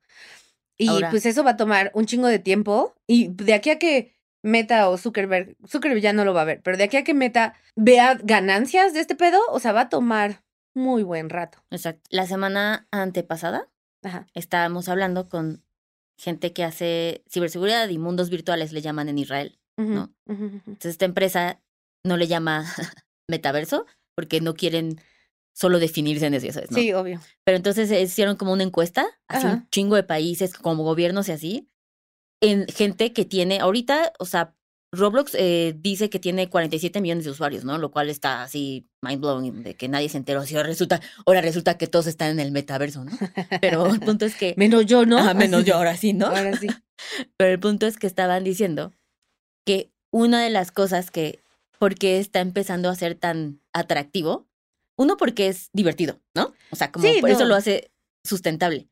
Y 0.79 0.89
Ahora- 0.89 1.11
pues 1.11 1.27
eso 1.27 1.45
va 1.45 1.53
a 1.53 1.57
tomar 1.57 1.91
un 1.95 2.07
chingo 2.07 2.27
de 2.29 2.39
tiempo. 2.39 2.95
Y 3.07 3.29
de 3.29 3.53
aquí 3.55 3.71
a 3.71 3.79
que 3.79 4.15
Meta 4.43 4.89
o 4.89 4.97
Zuckerberg, 4.97 5.57
Zuckerberg 5.67 6.01
ya 6.01 6.13
no 6.13 6.25
lo 6.25 6.33
va 6.33 6.43
a 6.43 6.45
ver, 6.47 6.61
pero 6.63 6.77
de 6.77 6.85
aquí 6.85 6.97
a 6.97 7.05
que 7.05 7.13
Meta 7.15 7.55
vea 7.75 8.19
ganancias 8.23 8.95
de 8.95 9.01
este 9.01 9.15
pedo, 9.17 9.41
o 9.51 9.59
sea, 9.61 9.73
va 9.73 9.83
a 9.83 9.89
tomar 9.89 10.43
muy 10.75 11.03
buen 11.03 11.29
rato. 11.29 11.59
Exacto. 11.71 12.03
La 12.11 12.27
semana 12.27 12.87
antepasada 12.93 13.69
Ajá. 14.03 14.27
estábamos 14.35 14.89
hablando 14.89 15.29
con 15.29 15.65
gente 16.19 16.53
que 16.53 16.65
hace 16.65 17.23
ciberseguridad 17.31 17.89
y 17.89 17.99
mundos 17.99 18.31
virtuales, 18.31 18.73
le 18.73 18.81
llaman 18.81 19.09
en 19.09 19.19
Israel. 19.19 19.59
No. 19.77 20.13
Entonces 20.27 20.93
esta 20.93 21.05
empresa 21.05 21.63
no 22.05 22.17
le 22.17 22.27
llama 22.27 22.65
metaverso 23.29 23.87
porque 24.17 24.41
no 24.41 24.55
quieren 24.55 25.01
solo 25.55 25.79
definirse 25.79 26.27
en 26.27 26.35
eso, 26.35 26.47
ya 26.47 26.53
sabes, 26.53 26.71
¿no? 26.71 26.79
Sí, 26.79 26.93
obvio. 26.93 27.21
Pero 27.45 27.57
entonces 27.57 27.91
eh, 27.91 28.03
hicieron 28.03 28.37
como 28.37 28.53
una 28.53 28.65
encuesta, 28.65 29.07
así 29.29 29.47
Ajá. 29.47 29.57
un 29.57 29.69
chingo 29.71 29.97
de 29.97 30.03
países, 30.03 30.55
como 30.55 30.83
gobiernos 30.83 31.29
y 31.29 31.33
así, 31.33 31.71
en 32.41 32.67
gente 32.67 33.13
que 33.13 33.25
tiene, 33.25 33.61
ahorita, 33.61 34.13
o 34.19 34.25
sea, 34.25 34.57
Roblox 34.93 35.35
eh, 35.35 35.75
dice 35.79 36.09
que 36.09 36.19
tiene 36.19 36.49
47 36.49 37.01
millones 37.01 37.25
de 37.25 37.31
usuarios, 37.31 37.65
¿no? 37.65 37.77
Lo 37.77 37.91
cual 37.91 38.09
está 38.09 38.43
así 38.43 38.89
mind 39.03 39.21
blowing, 39.21 39.63
de 39.63 39.75
que 39.75 39.89
nadie 39.89 40.09
se 40.09 40.17
enteró. 40.17 40.45
Si 40.47 40.57
ahora 40.57 40.69
resulta, 40.69 41.01
ahora 41.27 41.41
resulta 41.43 41.77
que 41.77 41.87
todos 41.87 42.07
están 42.07 42.31
en 42.31 42.41
el 42.41 42.53
metaverso, 42.53 43.05
¿no? 43.05 43.13
Pero 43.61 43.87
el 43.87 44.01
punto 44.01 44.25
es 44.25 44.35
que. 44.35 44.55
Menos 44.57 44.87
yo, 44.87 45.05
¿no? 45.05 45.19
Ah, 45.19 45.35
menos 45.35 45.65
yo 45.65 45.75
ahora 45.77 45.97
sí, 45.97 46.15
¿no? 46.15 46.27
Ahora 46.27 46.57
sí. 46.57 46.69
Pero 47.37 47.53
el 47.53 47.61
punto 47.61 47.87
es 47.87 47.99
que 47.99 48.07
estaban 48.07 48.45
diciendo 48.45 48.93
que 49.67 49.93
una 50.11 50.43
de 50.43 50.51
las 50.51 50.73
cosas 50.73 51.11
que, 51.11 51.41
porque 51.79 52.19
está 52.19 52.41
empezando 52.41 52.89
a 52.89 52.95
ser 52.95 53.15
tan 53.15 53.61
atractivo, 53.75 54.49
uno 54.97 55.17
porque 55.17 55.49
es 55.49 55.69
divertido, 55.73 56.19
¿no? 56.35 56.55
O 56.71 56.77
sea, 56.77 56.91
como 56.91 57.07
Sí, 57.07 57.21
por 57.21 57.31
eso 57.31 57.41
no. 57.41 57.49
lo 57.51 57.55
hace 57.57 57.93
sustentable. 58.25 58.89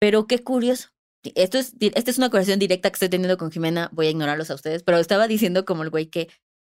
Pero 0.00 0.26
qué 0.26 0.38
curioso. 0.40 0.88
Esto 1.36 1.58
es, 1.58 1.74
esta 1.80 2.10
es 2.10 2.18
una 2.18 2.30
conversación 2.30 2.58
directa 2.58 2.90
que 2.90 2.94
estoy 2.94 3.08
teniendo 3.08 3.36
con 3.36 3.50
Jimena, 3.50 3.88
voy 3.92 4.06
a 4.06 4.10
ignorarlos 4.10 4.50
a 4.50 4.54
ustedes, 4.54 4.82
pero 4.82 4.98
estaba 4.98 5.26
diciendo 5.28 5.64
como 5.64 5.82
el 5.82 5.90
güey 5.90 6.06
que 6.06 6.28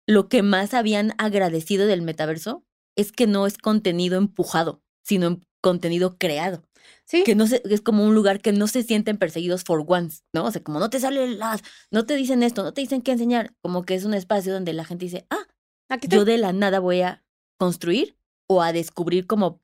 lo 0.08 0.28
que 0.30 0.42
más 0.42 0.74
habían 0.74 1.14
agradecido 1.18 1.86
del 1.88 2.02
metaverso 2.02 2.66
es 2.98 3.12
que 3.12 3.28
no 3.28 3.46
es 3.48 3.58
contenido 3.58 4.18
empujado, 4.18 4.82
sino 5.04 5.28
en- 5.28 5.46
contenido 5.62 6.18
creado 6.18 6.64
Sí. 7.06 7.24
que 7.24 7.36
no 7.36 7.46
se, 7.46 7.62
es 7.70 7.82
como 7.82 8.04
un 8.06 8.16
lugar 8.16 8.42
que 8.42 8.52
no 8.52 8.68
se 8.68 8.84
sienten 8.84 9.18
perseguidos 9.18 9.64
for 9.64 9.84
once, 9.88 10.24
¿no? 10.34 10.46
O 10.46 10.52
sea, 10.52 10.64
como 10.64 10.80
no 10.80 10.90
te 10.90 11.00
salen 11.00 11.38
las, 11.40 11.62
no 11.92 12.06
te 12.06 12.16
dicen 12.16 12.42
esto, 12.42 12.64
no 12.64 12.74
te 12.74 12.82
dicen 12.82 13.02
qué 13.02 13.12
enseñar, 13.12 13.54
como 13.62 13.84
que 13.84 13.96
es 13.96 14.06
un 14.06 14.14
espacio 14.14 14.54
donde 14.54 14.74
la 14.74 14.86
gente 14.86 15.06
dice, 15.06 15.26
ah, 15.30 15.46
Aquí 15.90 16.08
yo 16.10 16.24
de 16.26 16.38
la 16.38 16.54
nada 16.54 16.80
voy 16.80 17.02
a 17.02 17.24
construir 17.60 18.18
o 18.50 18.62
a 18.62 18.72
descubrir 18.74 19.28
como 19.28 19.62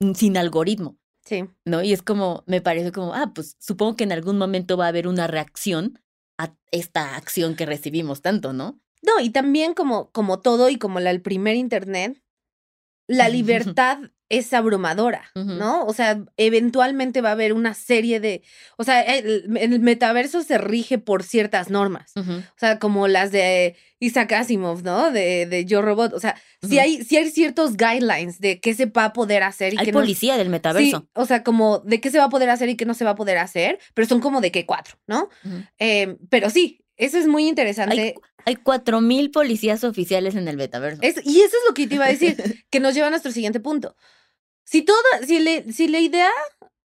mm, 0.00 0.12
sin 0.12 0.36
algoritmo, 0.36 0.98
Sí. 1.24 1.44
¿no? 1.64 1.82
Y 1.82 1.92
es 1.92 2.02
como, 2.02 2.42
me 2.46 2.60
parece 2.60 2.92
como, 2.92 3.14
ah, 3.14 3.32
pues 3.34 3.56
supongo 3.60 3.96
que 3.96 4.04
en 4.04 4.12
algún 4.12 4.38
momento 4.38 4.76
va 4.76 4.86
a 4.86 4.88
haber 4.88 5.06
una 5.06 5.26
reacción 5.26 6.00
a 6.38 6.54
esta 6.70 7.16
acción 7.16 7.54
que 7.54 7.66
recibimos 7.66 8.22
tanto, 8.22 8.52
¿no? 8.52 8.80
No, 9.02 9.20
y 9.20 9.30
también 9.30 9.74
como, 9.74 10.10
como 10.10 10.40
todo 10.40 10.68
y 10.68 10.78
como 10.78 11.00
la, 11.00 11.10
el 11.10 11.22
primer 11.22 11.56
internet, 11.56 12.22
la 13.06 13.28
libertad 13.76 13.98
es 14.32 14.52
abrumadora. 14.54 15.30
¿no? 15.34 15.84
O 15.84 15.92
sea, 15.92 16.24
eventualmente 16.38 17.20
va 17.20 17.28
a 17.28 17.32
haber 17.32 17.52
una 17.52 17.74
serie 17.74 18.18
de, 18.18 18.42
o 18.78 18.84
sea, 18.84 19.02
el, 19.02 19.56
el 19.58 19.80
metaverso 19.80 20.42
se 20.42 20.56
rige 20.58 20.98
por 20.98 21.22
ciertas 21.22 21.68
normas, 21.70 22.12
o 22.16 22.22
sea, 22.58 22.78
como 22.78 23.08
las 23.08 23.30
de 23.30 23.76
Isaac 24.00 24.32
Asimov, 24.32 24.82
¿no? 24.82 25.10
De, 25.12 25.46
de 25.46 25.64
Yo 25.66 25.82
Robot, 25.82 26.12
o 26.14 26.18
sea, 26.18 26.34
Ujú. 26.62 26.78
hay, 26.80 27.04
sí 27.04 27.16
hay 27.18 27.30
ciertos 27.30 27.76
guidelines 27.76 28.40
de 28.40 28.58
qué 28.58 28.74
se 28.74 28.86
va 28.86 29.04
a 29.06 29.12
poder 29.12 29.42
hacer 29.42 29.74
y 29.74 29.78
Hay 29.78 29.84
qué 29.86 29.92
no. 29.92 30.00
policía 30.00 30.36
del 30.38 30.48
metaverso. 30.48 31.00
Sí, 31.00 31.08
o 31.14 31.26
sea, 31.26 31.42
como 31.44 31.80
de 31.80 32.00
qué 32.00 32.10
se 32.10 32.18
va 32.18 32.24
a 32.24 32.28
poder 32.30 32.48
hacer 32.50 32.68
y 32.68 32.76
qué 32.76 32.84
no 32.86 32.94
se 32.94 33.04
va 33.04 33.10
a 33.12 33.14
poder 33.16 33.38
hacer, 33.38 33.78
pero 33.94 34.08
son 34.08 34.20
como 34.20 34.40
de 34.40 34.50
qué 34.50 34.64
cuatro, 34.66 34.96
¿no? 35.06 35.28
Eh, 35.78 36.16
pero 36.30 36.48
sí, 36.50 36.84
eso 36.96 37.18
es 37.18 37.26
muy 37.26 37.46
interesante. 37.46 38.00
Hay, 38.00 38.14
hay 38.44 38.56
cuatro 38.56 39.00
mil 39.00 39.30
policías 39.30 39.84
oficiales 39.84 40.34
en 40.34 40.48
el 40.48 40.56
metaverso. 40.56 41.00
Es- 41.02 41.24
y 41.24 41.38
eso 41.40 41.56
es 41.56 41.62
lo 41.68 41.74
que 41.74 41.86
te 41.86 41.94
iba 41.94 42.06
a 42.06 42.08
decir, 42.08 42.36
que 42.70 42.80
nos 42.80 42.94
lleva 42.94 43.06
a 43.06 43.10
nuestro 43.10 43.30
siguiente 43.30 43.60
punto. 43.60 43.94
Si 44.64 44.82
toda, 44.82 44.98
si, 45.26 45.38
le- 45.40 45.72
si 45.72 45.88
la 45.88 45.98
idea 45.98 46.30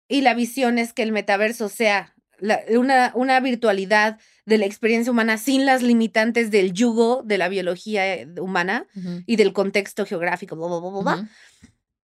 y 0.08 0.22
la 0.22 0.34
visión 0.34 0.78
es 0.78 0.92
que 0.92 1.02
el 1.02 1.12
metaverso 1.12 1.68
sea 1.68 2.14
la- 2.38 2.60
una, 2.70 3.12
una 3.14 3.40
virtualidad 3.40 4.18
de 4.46 4.58
la 4.58 4.64
experiencia 4.66 5.10
humana 5.12 5.36
sin 5.38 5.66
las 5.66 5.82
limitantes 5.82 6.50
del 6.50 6.72
yugo 6.72 7.22
de 7.24 7.36
la 7.38 7.48
biología 7.48 8.14
eh, 8.14 8.28
humana 8.40 8.86
y 9.26 9.36
del 9.36 9.52
contexto 9.52 10.06
geográfico, 10.06 10.56
bla, 10.56 10.66
bla, 10.68 10.78
bla, 10.78 10.90
bla, 10.90 11.28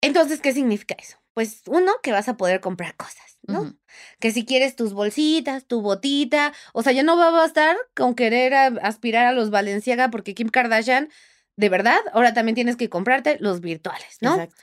entonces, 0.00 0.41
¿qué 0.41 0.53
significa 0.53 0.95
eso? 0.99 1.17
Pues 1.35 1.62
uno, 1.67 1.93
que 2.03 2.12
vas 2.12 2.29
a 2.29 2.37
poder 2.37 2.61
comprar 2.61 2.95
cosas, 2.97 3.38
¿no? 3.43 3.62
Que 4.21 4.31
si 4.33 4.45
quieres 4.45 4.77
tus 4.77 4.93
bolsitas, 4.93 5.67
tu 5.67 5.81
botita, 5.81 6.53
o 6.73 6.83
sea, 6.83 6.93
ya 6.93 7.03
no 7.03 7.17
va 7.17 7.29
a 7.29 7.31
bastar 7.33 7.77
con 7.97 8.15
querer 8.15 8.55
a- 8.55 8.67
aspirar 8.83 9.27
a 9.27 9.33
los 9.33 9.50
Valenciaga 9.50 10.11
porque 10.11 10.35
Kim 10.35 10.49
Kardashian, 10.50 11.09
de 11.57 11.69
verdad, 11.69 11.99
ahora 12.12 12.33
también 12.35 12.55
tienes 12.55 12.77
que 12.77 12.88
comprarte 12.88 13.38
los 13.41 13.61
virtuales, 13.61 14.19
¿no? 14.21 14.35
Exacto. 14.35 14.57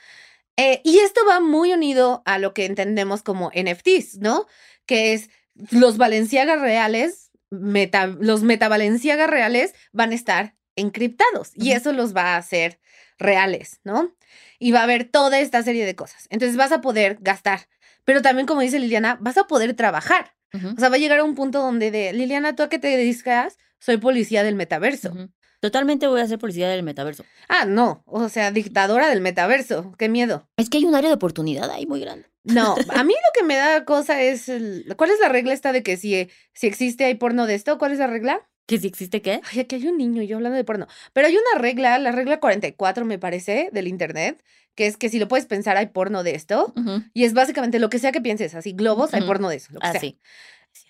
Eh, 0.56 0.80
y 0.84 0.98
esto 0.98 1.20
va 1.28 1.40
muy 1.40 1.72
unido 1.72 2.22
a 2.24 2.38
lo 2.38 2.54
que 2.54 2.64
entendemos 2.64 3.22
como 3.22 3.50
NFTs, 3.54 4.18
¿no? 4.18 4.46
Que 4.86 5.12
es 5.12 5.30
los 5.70 5.98
Valenciaga 5.98 6.56
reales, 6.56 7.30
meta, 7.50 8.06
los 8.06 8.42
meta 8.42 8.68
Valenciaga 8.68 9.26
reales 9.26 9.74
van 9.92 10.12
a 10.12 10.14
estar 10.14 10.56
encriptados 10.76 11.52
y 11.54 11.72
eso 11.72 11.92
los 11.92 12.14
va 12.14 12.34
a 12.34 12.36
hacer 12.36 12.80
reales, 13.18 13.80
¿no? 13.84 14.14
Y 14.58 14.72
va 14.72 14.80
a 14.80 14.84
haber 14.84 15.04
toda 15.04 15.40
esta 15.40 15.62
serie 15.62 15.86
de 15.86 15.96
cosas. 15.96 16.26
Entonces 16.30 16.56
vas 16.56 16.72
a 16.72 16.80
poder 16.80 17.18
gastar, 17.20 17.68
pero 18.04 18.22
también 18.22 18.46
como 18.46 18.60
dice 18.60 18.78
Liliana, 18.78 19.18
vas 19.20 19.38
a 19.38 19.44
poder 19.44 19.74
trabajar. 19.74 20.34
O 20.54 20.80
sea, 20.80 20.88
va 20.88 20.94
a 20.94 20.98
llegar 20.98 21.18
a 21.18 21.24
un 21.24 21.34
punto 21.34 21.60
donde 21.60 21.90
de, 21.90 22.14
Liliana, 22.14 22.56
¿tú 22.56 22.62
a 22.62 22.70
qué 22.70 22.78
te 22.78 22.88
dedicas? 22.88 23.58
Soy 23.78 23.98
policía 23.98 24.42
del 24.42 24.54
metaverso. 24.54 25.12
Totalmente 25.60 26.06
voy 26.06 26.20
a 26.20 26.26
ser 26.26 26.38
policía 26.38 26.68
del 26.68 26.82
metaverso. 26.82 27.24
Ah, 27.48 27.64
no, 27.66 28.02
o 28.06 28.28
sea, 28.28 28.50
dictadora 28.50 29.08
del 29.08 29.20
metaverso. 29.20 29.94
Qué 29.98 30.08
miedo. 30.08 30.48
Es 30.56 30.68
que 30.70 30.78
hay 30.78 30.84
un 30.84 30.94
área 30.94 31.08
de 31.10 31.14
oportunidad 31.16 31.70
ahí 31.70 31.86
muy 31.86 32.00
grande. 32.00 32.26
No, 32.44 32.74
a 32.94 33.04
mí 33.04 33.12
lo 33.14 33.40
que 33.40 33.44
me 33.46 33.56
da 33.56 33.84
cosa 33.84 34.22
es 34.22 34.48
el- 34.48 34.86
¿cuál 34.96 35.10
es 35.10 35.18
la 35.20 35.28
regla 35.28 35.52
esta 35.52 35.72
de 35.72 35.82
que 35.82 35.96
si, 35.96 36.28
si 36.54 36.66
existe 36.66 37.04
hay 37.04 37.14
porno 37.14 37.46
de 37.46 37.54
esto? 37.54 37.78
¿Cuál 37.78 37.92
es 37.92 37.98
la 37.98 38.06
regla? 38.06 38.48
¿Que 38.66 38.78
si 38.78 38.86
existe 38.88 39.22
qué? 39.22 39.40
Ay, 39.52 39.60
aquí 39.60 39.76
hay 39.76 39.86
un 39.86 39.96
niño 39.96 40.22
yo 40.22 40.36
hablando 40.36 40.56
de 40.56 40.64
porno. 40.64 40.86
Pero 41.12 41.28
hay 41.28 41.36
una 41.36 41.60
regla, 41.60 41.98
la 41.98 42.10
regla 42.12 42.40
44 42.40 43.04
me 43.04 43.18
parece, 43.18 43.70
del 43.72 43.86
internet, 43.86 44.42
que 44.74 44.86
es 44.86 44.96
que 44.96 45.08
si 45.08 45.18
lo 45.20 45.28
puedes 45.28 45.46
pensar 45.46 45.76
hay 45.76 45.86
porno 45.86 46.22
de 46.24 46.34
esto. 46.34 46.74
Y 47.14 47.24
es 47.24 47.32
básicamente 47.32 47.78
lo 47.78 47.90
que 47.90 47.98
sea 48.00 48.10
que 48.12 48.20
pienses, 48.20 48.54
así 48.56 48.72
globos, 48.72 49.14
hay 49.14 49.22
porno 49.22 49.48
de 49.48 49.56
eso, 49.56 49.72
lo 49.72 49.80
que 49.80 49.86
sea. 49.92 50.00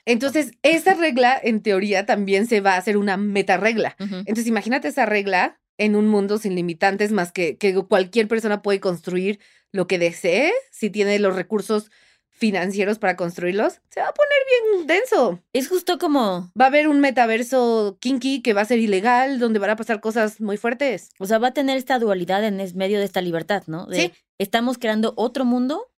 Entonces, 0.04 0.52
esa 0.62 0.94
regla 0.94 1.38
en 1.42 1.62
teoría 1.62 2.06
también 2.06 2.46
se 2.46 2.60
va 2.60 2.74
a 2.74 2.78
hacer 2.78 2.96
una 2.96 3.16
meta 3.16 3.56
regla. 3.56 3.96
Entonces, 3.98 4.46
imagínate 4.46 4.88
esa 4.88 5.06
regla 5.06 5.58
en 5.78 5.96
un 5.96 6.08
mundo 6.08 6.38
sin 6.38 6.54
limitantes 6.54 7.12
más 7.12 7.32
que, 7.32 7.56
que 7.58 7.74
cualquier 7.84 8.28
persona 8.28 8.62
puede 8.62 8.80
construir 8.80 9.40
lo 9.72 9.86
que 9.86 9.98
desee 9.98 10.52
si 10.70 10.90
tiene 10.90 11.18
los 11.18 11.34
recursos 11.36 11.90
financieros 12.30 12.98
para 12.98 13.16
construirlos. 13.16 13.80
Se 13.90 14.00
va 14.00 14.08
a 14.08 14.12
poner 14.14 14.38
bien 14.76 14.86
denso. 14.86 15.40
Es 15.52 15.68
justo 15.68 15.98
como, 15.98 16.52
Va 16.58 16.66
a 16.66 16.68
haber 16.68 16.86
un 16.88 17.00
metaverso 17.00 17.96
kinky 18.00 18.42
que 18.42 18.52
va 18.52 18.60
a 18.60 18.66
ser 18.66 18.78
ilegal, 18.78 19.38
donde 19.38 19.58
van 19.58 19.70
a 19.70 19.76
pasar 19.76 20.00
cosas 20.00 20.40
muy 20.40 20.56
fuertes. 20.58 21.10
o 21.18 21.26
sea, 21.26 21.38
va 21.38 21.48
a 21.48 21.54
tener 21.54 21.78
esta 21.78 21.98
dualidad 21.98 22.44
en 22.44 22.56
medio 22.76 22.98
de 22.98 23.04
esta 23.06 23.22
libertad, 23.22 23.62
¿no? 23.66 23.86
De 23.86 23.96
Sí. 23.96 24.12
estamos 24.38 24.76
creando 24.78 25.14
otro 25.16 25.44
mundo 25.44 25.90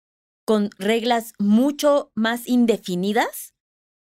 con 0.45 0.71
reglas 0.79 1.33
mucho 1.39 2.13
más 2.15 2.47
indefinidas 2.49 3.55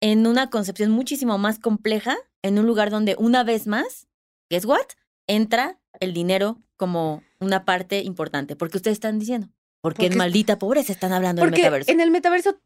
en 0.01 0.27
una 0.27 0.49
concepción 0.49 0.91
muchísimo 0.91 1.37
más 1.37 1.59
compleja, 1.59 2.17
en 2.41 2.59
un 2.59 2.65
lugar 2.65 2.89
donde 2.89 3.15
una 3.17 3.43
vez 3.43 3.67
más, 3.67 4.07
guess 4.49 4.65
what? 4.65 4.85
Entra 5.27 5.79
el 5.99 6.13
dinero 6.13 6.61
como 6.77 7.21
una 7.39 7.65
parte 7.65 8.01
importante. 8.01 8.55
Porque 8.55 8.77
ustedes 8.77 8.95
están 8.95 9.19
diciendo. 9.19 9.47
Porque, 9.81 10.03
Porque 10.03 10.13
en 10.13 10.17
maldita 10.17 10.59
pobreza 10.59 10.91
están 10.91 11.13
hablando 11.13 11.41
del 11.41 11.51
metaverso. 11.51 11.91
en 11.91 12.01
el 12.01 12.11
metaverso 12.11 12.59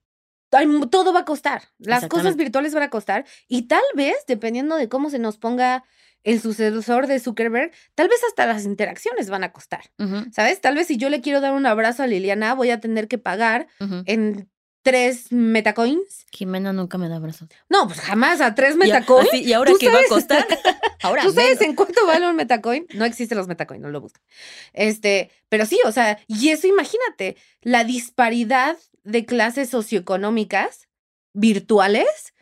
todo 0.89 1.13
va 1.13 1.21
a 1.21 1.25
costar. 1.25 1.63
Las 1.79 2.07
cosas 2.07 2.35
virtuales 2.35 2.73
van 2.73 2.83
a 2.83 2.89
costar. 2.89 3.25
Y 3.47 3.63
tal 3.63 3.81
vez, 3.95 4.15
dependiendo 4.27 4.75
de 4.75 4.87
cómo 4.87 5.09
se 5.09 5.19
nos 5.19 5.37
ponga 5.37 5.83
el 6.23 6.39
sucesor 6.39 7.07
de 7.07 7.19
Zuckerberg, 7.19 7.71
tal 7.95 8.07
vez 8.07 8.19
hasta 8.27 8.45
las 8.45 8.63
interacciones 8.65 9.29
van 9.29 9.43
a 9.43 9.51
costar. 9.51 9.91
¿Sabes? 10.31 10.61
Tal 10.61 10.75
vez 10.75 10.87
si 10.87 10.97
yo 10.97 11.09
le 11.09 11.21
quiero 11.21 11.41
dar 11.41 11.53
un 11.53 11.65
abrazo 11.65 12.03
a 12.03 12.07
Liliana, 12.07 12.53
voy 12.53 12.69
a 12.69 12.79
tener 12.79 13.07
que 13.07 13.17
pagar 13.17 13.67
en 14.05 14.49
tres 14.83 15.31
metacoins. 15.31 16.25
Jimena 16.31 16.73
nunca 16.73 16.97
me 16.97 17.09
da 17.09 17.15
abrazos. 17.15 17.49
No, 17.69 17.87
pues 17.87 17.99
jamás 18.01 18.41
a 18.41 18.53
tres 18.53 18.75
metacoins. 18.75 19.33
¿Y 19.33 19.53
ahora 19.53 19.71
¿Tú 19.71 19.77
qué 19.79 19.89
va 19.89 19.99
a 19.99 20.09
costar? 20.09 20.45
Ahora 21.01 21.23
¿Tú 21.23 21.33
sabes 21.33 21.59
menos. 21.59 21.61
en 21.61 21.75
cuánto 21.75 22.05
vale 22.05 22.29
un 22.29 22.35
metacoin? 22.37 22.85
No 22.93 23.03
existen 23.03 23.37
los 23.37 23.47
metacoin, 23.47 23.81
no 23.81 23.89
lo 23.89 23.99
busquen. 23.99 24.23
Este, 24.71 25.31
pero 25.49 25.65
sí, 25.65 25.77
o 25.83 25.91
sea, 25.91 26.17
y 26.27 26.49
eso 26.49 26.65
imagínate, 26.67 27.35
la 27.61 27.83
disparidad 27.83 28.77
de 29.03 29.25
clases 29.25 29.69
socioeconómicas 29.69 30.87
virtuales 31.33 32.33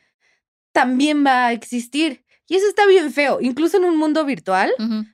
también 0.72 1.26
va 1.26 1.48
a 1.48 1.54
existir. 1.54 2.24
Y 2.48 2.56
eso 2.56 2.68
está 2.68 2.86
bien 2.86 3.12
feo. 3.12 3.40
Incluso 3.42 3.78
en 3.78 3.86
un 3.86 3.98
mundo 3.98 4.26
virtual 4.26 4.72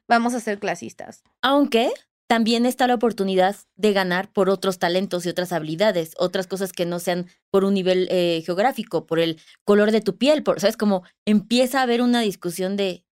vamos 0.07 0.33
a 0.33 0.39
ser 0.39 0.59
clasistas. 0.59 1.23
Aunque 1.41 1.91
también 2.27 2.65
está 2.65 2.87
la 2.87 2.95
oportunidad 2.95 3.55
de 3.75 3.93
ganar 3.93 4.31
por 4.31 4.49
otros 4.49 4.79
talentos 4.79 5.25
y 5.25 5.29
otras 5.29 5.53
habilidades, 5.53 6.13
otras 6.17 6.45
cosas 6.45 6.73
que 6.73 6.85
no 6.85 6.99
sean 6.99 7.27
por 7.49 7.63
un 7.63 7.73
nivel 7.73 8.07
eh, 8.11 8.43
geográfico, 8.45 9.07
por 9.07 9.19
el 9.19 9.39
color 9.63 9.91
de 9.91 10.01
tu 10.01 10.17
piel, 10.17 10.43
por, 10.43 10.59
¿sabes? 10.59 10.77
Como 10.77 11.03
empieza 11.25 11.79
a 11.79 11.83
haber 11.83 12.01
una 12.01 12.21
discusión 12.21 12.75
de 12.75 13.05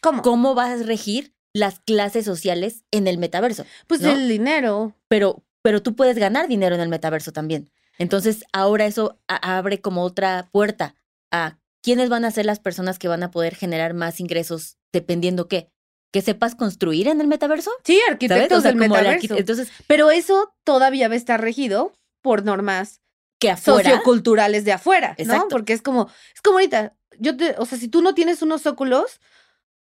¿Cómo? 0.00 0.22
cómo 0.22 0.54
vas 0.54 0.80
a 0.80 0.84
regir 0.84 1.34
las 1.52 1.80
clases 1.80 2.24
sociales 2.24 2.84
en 2.90 3.06
el 3.06 3.18
metaverso. 3.18 3.64
Pues 3.86 4.00
¿no? 4.00 4.10
el 4.10 4.28
dinero. 4.28 4.96
Pero, 5.08 5.44
pero 5.62 5.82
tú 5.82 5.94
puedes 5.94 6.16
ganar 6.16 6.48
dinero 6.48 6.74
en 6.74 6.80
el 6.80 6.88
metaverso 6.88 7.32
también. 7.32 7.70
Entonces, 7.98 8.44
ahora 8.52 8.86
eso 8.86 9.20
abre 9.26 9.80
como 9.80 10.02
otra 10.02 10.48
puerta 10.50 10.94
a 11.30 11.58
quiénes 11.82 12.08
van 12.08 12.24
a 12.24 12.30
ser 12.30 12.46
las 12.46 12.60
personas 12.60 12.98
que 12.98 13.08
van 13.08 13.22
a 13.22 13.30
poder 13.30 13.54
generar 13.54 13.92
más 13.92 14.20
ingresos 14.20 14.78
dependiendo 14.92 15.48
qué. 15.48 15.71
Que 16.12 16.22
sepas 16.22 16.54
construir 16.54 17.08
en 17.08 17.20
el 17.20 17.26
metaverso. 17.26 17.70
Sí, 17.84 18.00
arquitectos 18.08 18.58
O 18.58 18.60
sea, 18.60 18.70
del 18.70 18.78
metaverso. 18.78 19.36
Entonces, 19.36 19.72
Pero 19.86 20.10
eso 20.10 20.54
todavía 20.62 21.08
va 21.08 21.14
a 21.14 21.16
estar 21.16 21.40
regido 21.40 21.92
por 22.20 22.44
normas 22.44 23.00
que 23.38 23.50
afuera. 23.50 23.90
socioculturales 23.90 24.64
de 24.64 24.72
afuera, 24.72 25.16
¿no? 25.18 25.24
Exacto. 25.24 25.48
Porque 25.48 25.72
es 25.72 25.82
como, 25.82 26.08
es 26.34 26.40
como 26.42 26.58
ahorita, 26.58 26.94
yo 27.18 27.36
te, 27.36 27.56
o 27.58 27.66
sea, 27.66 27.78
si 27.78 27.88
tú 27.88 28.00
no 28.02 28.14
tienes 28.14 28.42
unos 28.42 28.66
óculos, 28.66 29.20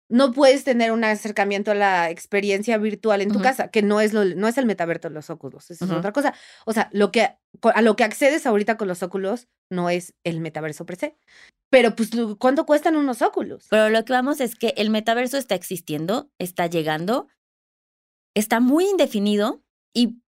no 0.10 0.32
puedes 0.34 0.64
tener 0.64 0.92
un 0.92 1.04
acercamiento 1.04 1.72
a 1.72 1.76
la 1.76 2.10
experiencia 2.10 2.78
virtual 2.78 3.22
en 3.22 3.32
tu 3.32 3.42
casa, 3.42 3.70
que 3.70 3.84
no 3.84 4.02
es 4.02 4.12
lo, 4.12 4.26
no 4.26 4.48
es 4.48 4.58
el 4.58 4.66
metaverso 4.66 5.08
de 5.08 5.14
los 5.14 5.30
óculos, 5.30 5.70
eso 5.70 5.86
es 5.86 5.92
otra 5.92 6.12
cosa. 6.12 6.34
O 6.66 6.74
sea, 6.74 6.90
lo 6.92 7.12
que 7.12 7.30
a 7.62 7.82
lo 7.82 7.96
que 7.96 8.04
accedes 8.04 8.46
ahorita 8.46 8.78
con 8.78 8.88
los 8.88 9.04
óculos 9.04 9.48
no 9.70 9.90
es 9.90 10.16
el 10.24 10.40
metaverso 10.40 10.86
per 10.86 10.96
se. 10.96 11.18
Pero 11.70 11.96
pues, 11.96 12.10
¿cuánto 12.40 12.66
cuestan 12.66 12.96
unos 12.96 13.22
óculos? 13.22 13.68
Pero 13.70 13.90
lo 13.90 14.04
que 14.04 14.14
vamos 14.14 14.42
es 14.42 14.56
que 14.56 14.74
el 14.78 14.90
metaverso 14.90 15.38
está 15.38 15.54
existiendo, 15.54 16.32
está 16.40 16.66
llegando, 16.66 17.28
está 18.36 18.60
muy 18.60 18.86
indefinido 18.86 19.64
y 19.94 20.22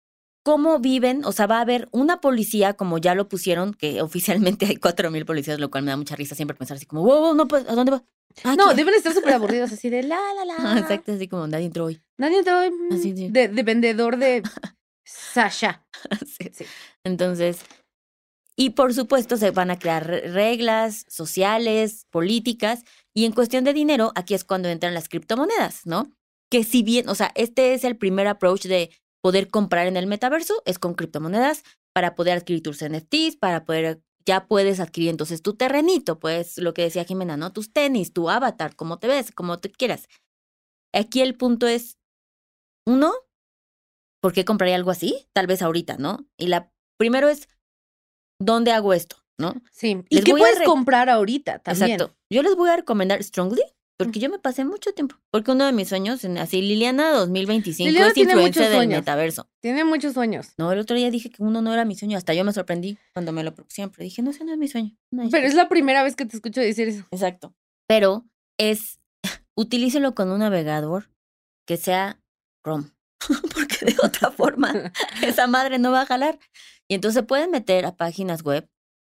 cómo 0.48 0.78
viven, 0.78 1.26
o 1.26 1.32
sea, 1.32 1.46
va 1.46 1.58
a 1.58 1.60
haber 1.60 1.88
una 1.92 2.22
policía, 2.22 2.72
como 2.72 2.96
ya 2.96 3.14
lo 3.14 3.28
pusieron, 3.28 3.74
que 3.74 4.00
oficialmente 4.00 4.64
hay 4.64 4.76
cuatro 4.76 5.10
mil 5.10 5.26
policías, 5.26 5.60
lo 5.60 5.70
cual 5.70 5.84
me 5.84 5.90
da 5.90 5.98
mucha 5.98 6.16
risa 6.16 6.34
siempre 6.34 6.56
pensar 6.56 6.78
así 6.78 6.86
como, 6.86 7.02
wow, 7.02 7.20
wow, 7.20 7.34
no, 7.34 7.46
pues, 7.46 7.68
¿a 7.68 7.74
dónde 7.74 7.92
va? 7.92 8.02
Ah, 8.44 8.56
No, 8.56 8.68
aquí". 8.68 8.76
deben 8.78 8.94
estar 8.94 9.12
súper 9.18 9.34
aburridos 9.34 9.72
así 9.72 9.90
de 9.90 10.02
la, 10.04 10.18
la, 10.34 10.44
la. 10.46 10.54
Ah, 10.56 10.78
Exacto, 10.78 11.12
así 11.12 11.28
como 11.28 11.46
nadie 11.46 11.66
entró 11.66 11.84
hoy. 11.84 12.00
Nadie 12.16 12.42
te 12.42 12.50
doy, 12.50 12.70
mm, 12.70 12.92
Así 12.94 13.12
de- 13.12 13.28
de, 13.30 13.48
de 13.48 13.62
vendedor 13.62 14.16
de 14.24 14.42
Sasha. 15.04 15.86
Sí. 16.26 16.50
Sí. 16.54 16.64
Entonces, 17.04 17.58
y 18.56 18.70
por 18.70 18.94
supuesto 18.94 19.36
se 19.36 19.50
van 19.50 19.70
a 19.70 19.78
crear 19.78 20.06
re- 20.06 20.28
reglas 20.32 21.04
sociales, 21.08 22.06
políticas, 22.10 22.84
y 23.14 23.26
en 23.26 23.32
cuestión 23.32 23.64
de 23.64 23.74
dinero, 23.74 24.12
aquí 24.14 24.32
es 24.32 24.44
cuando 24.44 24.70
entran 24.70 24.94
las 24.94 25.10
criptomonedas, 25.10 25.84
¿no? 25.84 26.10
Que 26.50 26.64
si 26.64 26.82
bien, 26.82 27.06
o 27.10 27.14
sea, 27.14 27.32
este 27.34 27.74
es 27.74 27.84
el 27.84 27.98
primer 27.98 28.26
approach 28.28 28.62
de 28.64 28.90
poder 29.20 29.48
comprar 29.48 29.86
en 29.86 29.96
el 29.96 30.06
metaverso, 30.06 30.62
es 30.64 30.78
con 30.78 30.94
criptomonedas 30.94 31.62
para 31.94 32.14
poder 32.14 32.38
adquirir 32.38 32.62
tus 32.62 32.82
NFTs, 32.82 33.36
para 33.36 33.64
poder, 33.64 34.02
ya 34.24 34.46
puedes 34.46 34.80
adquirir 34.80 35.10
entonces 35.10 35.42
tu 35.42 35.54
terrenito, 35.54 36.18
pues 36.18 36.58
lo 36.58 36.74
que 36.74 36.82
decía 36.82 37.04
Jimena, 37.04 37.36
¿no? 37.36 37.52
Tus 37.52 37.72
tenis, 37.72 38.12
tu 38.12 38.30
avatar, 38.30 38.76
como 38.76 38.98
te 38.98 39.08
ves, 39.08 39.32
como 39.32 39.58
te 39.58 39.70
quieras. 39.70 40.08
Aquí 40.92 41.20
el 41.20 41.36
punto 41.36 41.66
es, 41.66 41.98
uno, 42.86 43.12
¿por 44.20 44.32
qué 44.32 44.44
compraría 44.44 44.76
algo 44.76 44.90
así? 44.90 45.28
Tal 45.32 45.46
vez 45.46 45.62
ahorita, 45.62 45.96
¿no? 45.98 46.26
Y 46.36 46.46
la 46.46 46.72
primero 46.98 47.28
es, 47.28 47.48
¿dónde 48.40 48.72
hago 48.72 48.92
esto? 48.92 49.16
¿No? 49.40 49.54
Sí. 49.70 50.04
¿Y 50.08 50.16
Les 50.16 50.24
qué 50.24 50.32
puedes 50.32 50.62
comprar 50.62 51.08
ahorita 51.08 51.60
también? 51.60 51.92
Exacto. 51.92 52.16
Yo 52.30 52.42
les 52.42 52.56
voy 52.56 52.70
a 52.70 52.76
recomendar 52.76 53.22
Strongly, 53.22 53.62
porque 53.98 54.20
yo 54.20 54.30
me 54.30 54.38
pasé 54.38 54.64
mucho 54.64 54.92
tiempo. 54.92 55.16
Porque 55.32 55.50
uno 55.50 55.66
de 55.66 55.72
mis 55.72 55.88
sueños, 55.88 56.24
así, 56.24 56.62
Liliana 56.62 57.10
2025 57.10 57.86
Liliana 57.88 58.08
es 58.08 58.14
tiene 58.14 58.32
influencer 58.32 58.62
muchos 58.62 58.70
del 58.70 58.78
sueños. 58.78 59.00
metaverso. 59.00 59.50
Tiene 59.60 59.84
muchos 59.84 60.14
sueños. 60.14 60.54
No, 60.56 60.70
el 60.70 60.78
otro 60.78 60.96
día 60.96 61.10
dije 61.10 61.30
que 61.30 61.42
uno 61.42 61.62
no 61.62 61.72
era 61.72 61.84
mi 61.84 61.96
sueño. 61.96 62.16
Hasta 62.16 62.32
yo 62.32 62.44
me 62.44 62.52
sorprendí 62.52 62.96
cuando 63.12 63.32
me 63.32 63.42
lo 63.42 63.54
propusieron. 63.54 63.90
Pero 63.90 64.04
dije, 64.04 64.22
no, 64.22 64.30
ese 64.30 64.44
no 64.44 64.52
es 64.52 64.58
mi 64.58 64.68
sueño. 64.68 64.96
No, 65.10 65.28
Pero 65.30 65.46
es 65.46 65.54
la 65.54 65.68
primera 65.68 66.04
vez 66.04 66.14
que 66.14 66.26
te 66.26 66.36
escucho 66.36 66.60
decir 66.60 66.86
eso. 66.88 67.04
Exacto. 67.10 67.54
Pero 67.88 68.24
es, 68.56 69.00
utilícelo 69.56 70.14
con 70.14 70.30
un 70.30 70.38
navegador 70.38 71.10
que 71.66 71.76
sea 71.76 72.20
Chrome. 72.64 72.92
Porque 73.52 73.84
de 73.84 73.96
otra 74.02 74.30
forma, 74.30 74.92
esa 75.22 75.48
madre 75.48 75.80
no 75.80 75.90
va 75.90 76.02
a 76.02 76.06
jalar. 76.06 76.38
Y 76.88 76.94
entonces 76.94 77.24
pueden 77.24 77.50
meter 77.50 77.84
a 77.84 77.96
páginas 77.96 78.42
web 78.42 78.70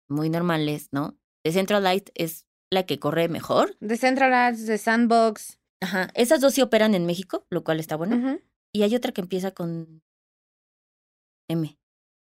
muy 0.09 0.31
normales, 0.31 0.89
¿no? 0.91 1.19
Decentralized 1.45 2.09
es 2.15 2.47
la 2.71 2.85
que 2.85 2.99
corre 2.99 3.29
mejor. 3.29 3.77
De 3.81 3.97
Central 3.97 4.57
de 4.65 4.79
Sandbox. 4.79 5.59
Ajá. 5.81 6.09
Esas 6.15 6.41
dos 6.41 6.55
sí 6.55 6.63
operan 6.63 6.95
en 6.95 7.07
México, 7.07 7.47
lo 7.51 7.65
cual 7.65 7.81
está 7.81 7.97
bueno. 7.97 8.39
Y 8.73 8.83
hay 8.83 8.95
otra 8.95 9.13
que 9.13 9.21
empieza 9.21 9.51
con 9.51 10.03
M. 11.49 11.79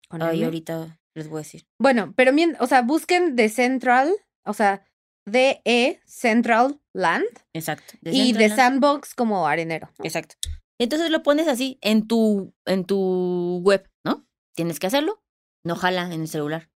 Con 0.08 0.22
Ay, 0.22 0.38
M. 0.38 0.46
ahorita 0.46 1.00
les 1.14 1.28
voy 1.28 1.38
a 1.38 1.42
decir. 1.42 1.66
Bueno, 1.78 2.14
pero 2.16 2.32
o 2.60 2.66
sea, 2.66 2.82
busquen 2.82 3.36
de 3.36 3.48
Central, 3.48 4.12
o 4.44 4.54
sea, 4.54 4.84
DE 5.26 6.00
Central 6.06 6.80
Land 6.94 7.26
Exacto. 7.52 7.94
y 8.02 8.32
de. 8.32 8.48
Sandbox 8.48 9.14
como 9.14 9.46
arenero. 9.46 9.90
Exacto. 10.02 10.36
Entonces 10.80 11.10
lo 11.10 11.22
pones 11.22 11.48
así 11.48 11.78
en 11.82 12.06
tu, 12.06 12.54
en 12.64 12.84
tu 12.84 13.60
web, 13.62 13.90
¿no? 14.04 14.26
Tienes 14.54 14.78
que 14.78 14.86
hacerlo, 14.86 15.22
no 15.64 15.74
jala 15.76 16.12
en 16.12 16.22
el 16.22 16.28
celular. 16.28 16.70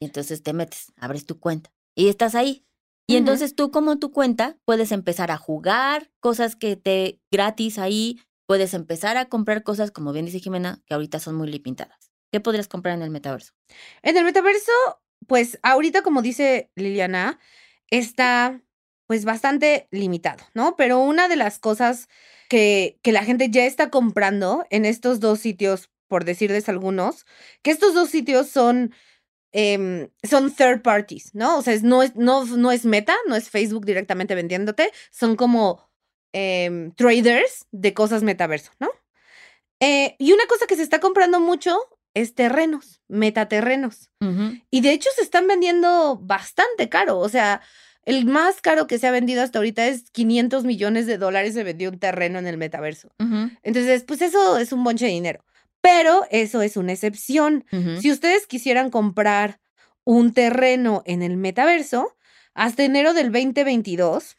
Y 0.00 0.06
entonces 0.06 0.42
te 0.42 0.52
metes, 0.52 0.92
abres 0.96 1.24
tu 1.24 1.38
cuenta 1.40 1.72
y 1.94 2.08
estás 2.08 2.34
ahí. 2.34 2.65
Y 3.08 3.16
entonces 3.16 3.54
tú 3.54 3.70
como 3.70 3.98
tu 3.98 4.10
cuenta 4.10 4.58
puedes 4.64 4.90
empezar 4.90 5.30
a 5.30 5.36
jugar 5.36 6.10
cosas 6.20 6.56
que 6.56 6.76
te 6.76 7.20
gratis 7.30 7.78
ahí, 7.78 8.20
puedes 8.46 8.74
empezar 8.74 9.16
a 9.16 9.26
comprar 9.26 9.62
cosas, 9.62 9.90
como 9.90 10.12
bien 10.12 10.26
dice 10.26 10.40
Jimena, 10.40 10.82
que 10.86 10.94
ahorita 10.94 11.20
son 11.20 11.36
muy 11.36 11.48
limitadas. 11.48 12.10
¿Qué 12.32 12.40
podrías 12.40 12.68
comprar 12.68 12.96
en 12.96 13.02
el 13.02 13.10
metaverso? 13.10 13.52
En 14.02 14.16
el 14.16 14.24
metaverso, 14.24 14.72
pues 15.26 15.58
ahorita, 15.62 16.02
como 16.02 16.22
dice 16.22 16.70
Liliana, 16.74 17.38
está 17.90 18.60
pues 19.06 19.24
bastante 19.24 19.88
limitado, 19.90 20.44
¿no? 20.54 20.74
Pero 20.76 20.98
una 20.98 21.28
de 21.28 21.36
las 21.36 21.58
cosas 21.58 22.08
que, 22.48 22.98
que 23.02 23.12
la 23.12 23.24
gente 23.24 23.50
ya 23.50 23.64
está 23.64 23.90
comprando 23.90 24.66
en 24.70 24.84
estos 24.84 25.20
dos 25.20 25.38
sitios, 25.38 25.90
por 26.08 26.24
decirles 26.24 26.68
algunos, 26.68 27.24
que 27.62 27.70
estos 27.70 27.94
dos 27.94 28.10
sitios 28.10 28.48
son, 28.48 28.92
em, 29.58 30.08
son 30.22 30.52
third 30.54 30.82
parties, 30.82 31.34
¿no? 31.34 31.56
O 31.58 31.62
sea, 31.62 31.72
es- 31.72 31.82
no, 31.82 32.02
es, 32.02 32.14
no, 32.14 32.44
no 32.44 32.70
es 32.72 32.84
Meta, 32.84 33.14
no 33.26 33.36
es 33.36 33.48
Facebook 33.48 33.86
directamente 33.86 34.34
vendiéndote, 34.34 34.92
son 35.10 35.34
como 35.34 35.88
em, 36.34 36.90
traders 36.92 37.64
de 37.72 37.94
cosas 37.94 38.22
metaverso, 38.22 38.70
¿no? 38.78 38.90
Eh, 39.80 40.14
y 40.18 40.32
una 40.32 40.44
cosa 40.46 40.66
que 40.66 40.76
se 40.76 40.82
está 40.82 41.00
comprando 41.00 41.40
mucho 41.40 41.78
es 42.12 42.34
terrenos, 42.34 43.00
metaterrenos. 43.08 44.10
Y 44.70 44.80
de 44.82 44.92
hecho 44.92 45.08
se 45.16 45.22
están 45.22 45.46
vendiendo 45.46 46.18
bastante 46.22 46.88
caro. 46.90 47.18
O 47.18 47.28
sea, 47.30 47.62
el 48.04 48.26
más 48.26 48.60
caro 48.60 48.86
que 48.86 48.98
se 48.98 49.06
ha 49.06 49.10
vendido 49.10 49.42
hasta 49.42 49.58
ahorita 49.58 49.86
es 49.86 50.10
500 50.12 50.64
millones 50.64 51.06
de 51.06 51.16
dólares 51.18 51.54
se 51.54 51.64
vendió 51.64 51.88
un 51.90 51.98
terreno 51.98 52.38
en 52.38 52.46
el 52.46 52.56
metaverso. 52.58 53.08
Entonces, 53.62 54.04
pues 54.04 54.20
eso 54.22 54.58
es 54.58 54.72
un 54.72 54.84
bonche 54.84 55.06
de 55.06 55.12
dinero. 55.12 55.44
Pero 55.86 56.26
eso 56.30 56.62
es 56.62 56.76
una 56.76 56.92
excepción. 56.92 57.64
Si 58.00 58.10
ustedes 58.10 58.48
quisieran 58.48 58.90
comprar 58.90 59.60
un 60.02 60.32
terreno 60.32 61.04
en 61.06 61.22
el 61.22 61.36
metaverso, 61.36 62.16
hasta 62.54 62.82
enero 62.82 63.14
del 63.14 63.30
2022, 63.30 64.36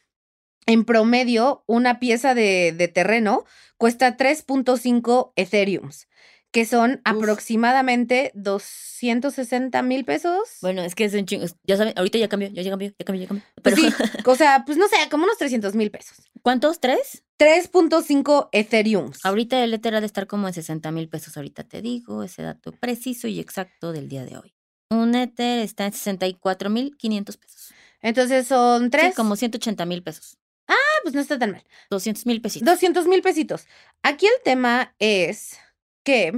en 0.66 0.84
promedio, 0.84 1.64
una 1.66 2.00
pieza 2.00 2.34
de, 2.34 2.74
de 2.76 2.88
terreno 2.88 3.46
cuesta 3.78 4.18
3.5 4.18 5.32
Ethereums, 5.36 6.06
que 6.50 6.66
son 6.66 7.00
aproximadamente 7.04 8.30
260 8.34 9.80
mil 9.80 10.04
pesos. 10.04 10.58
Bueno, 10.60 10.82
es 10.82 10.94
que 10.94 11.04
es 11.04 11.14
un 11.14 11.24
chingo. 11.24 11.46
Ya 11.64 11.78
saben, 11.78 11.94
ahorita 11.96 12.18
ya 12.18 12.28
cambió, 12.28 12.48
ya 12.48 12.68
cambió, 12.68 12.88
ya 12.98 13.04
cambió, 13.06 13.22
ya 13.22 13.28
cambió. 13.28 13.46
Pues 13.62 13.74
Pero, 13.74 13.76
sí, 13.76 13.88
o 14.26 14.34
sea, 14.34 14.64
pues 14.66 14.76
no 14.76 14.86
sé, 14.88 14.96
como 15.10 15.24
unos 15.24 15.38
300 15.38 15.74
mil 15.74 15.90
pesos. 15.90 16.27
¿Cuántos? 16.48 16.80
¿Tres? 16.80 17.24
3.5 17.38 18.48
Ethereums. 18.52 19.18
Ahorita 19.22 19.62
el 19.62 19.74
Ether 19.74 19.96
ha 19.96 20.00
de 20.00 20.06
estar 20.06 20.26
como 20.26 20.48
en 20.48 20.54
60 20.54 20.90
mil 20.92 21.06
pesos. 21.10 21.36
Ahorita 21.36 21.62
te 21.62 21.82
digo 21.82 22.22
ese 22.22 22.40
dato 22.40 22.72
preciso 22.72 23.28
y 23.28 23.38
exacto 23.38 23.92
del 23.92 24.08
día 24.08 24.24
de 24.24 24.38
hoy. 24.38 24.54
Un 24.88 25.14
Ether 25.14 25.58
está 25.58 25.84
en 25.84 25.92
64 25.92 26.70
mil 26.70 26.96
500 26.96 27.36
pesos. 27.36 27.74
Entonces 28.00 28.46
son 28.46 28.88
tres. 28.88 29.08
Sí, 29.08 29.12
como 29.14 29.36
180 29.36 29.84
mil 29.84 30.02
pesos. 30.02 30.38
Ah, 30.66 30.74
pues 31.02 31.14
no 31.14 31.20
está 31.20 31.38
tan 31.38 31.50
mal. 31.50 31.64
200 31.90 32.24
mil 32.24 32.40
pesitos. 32.40 32.66
200 32.66 33.06
mil 33.08 33.20
pesitos. 33.20 33.66
Aquí 34.02 34.24
el 34.24 34.42
tema 34.42 34.94
es 34.98 35.58
que, 36.02 36.32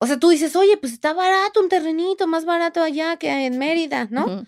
o 0.00 0.08
sea, 0.08 0.18
tú 0.18 0.30
dices, 0.30 0.56
oye, 0.56 0.76
pues 0.76 0.92
está 0.92 1.12
barato 1.12 1.60
un 1.60 1.68
terrenito, 1.68 2.26
más 2.26 2.44
barato 2.44 2.82
allá 2.82 3.16
que 3.16 3.30
en 3.46 3.58
Mérida, 3.58 4.08
¿no? 4.10 4.44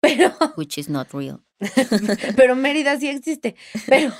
Pero, 0.00 0.36
Which 0.58 0.76
is 0.76 0.90
not 0.90 1.10
real. 1.14 1.42
pero 2.36 2.54
Mérida 2.54 2.98
sí 2.98 3.08
existe. 3.08 3.56
Pero, 3.86 4.12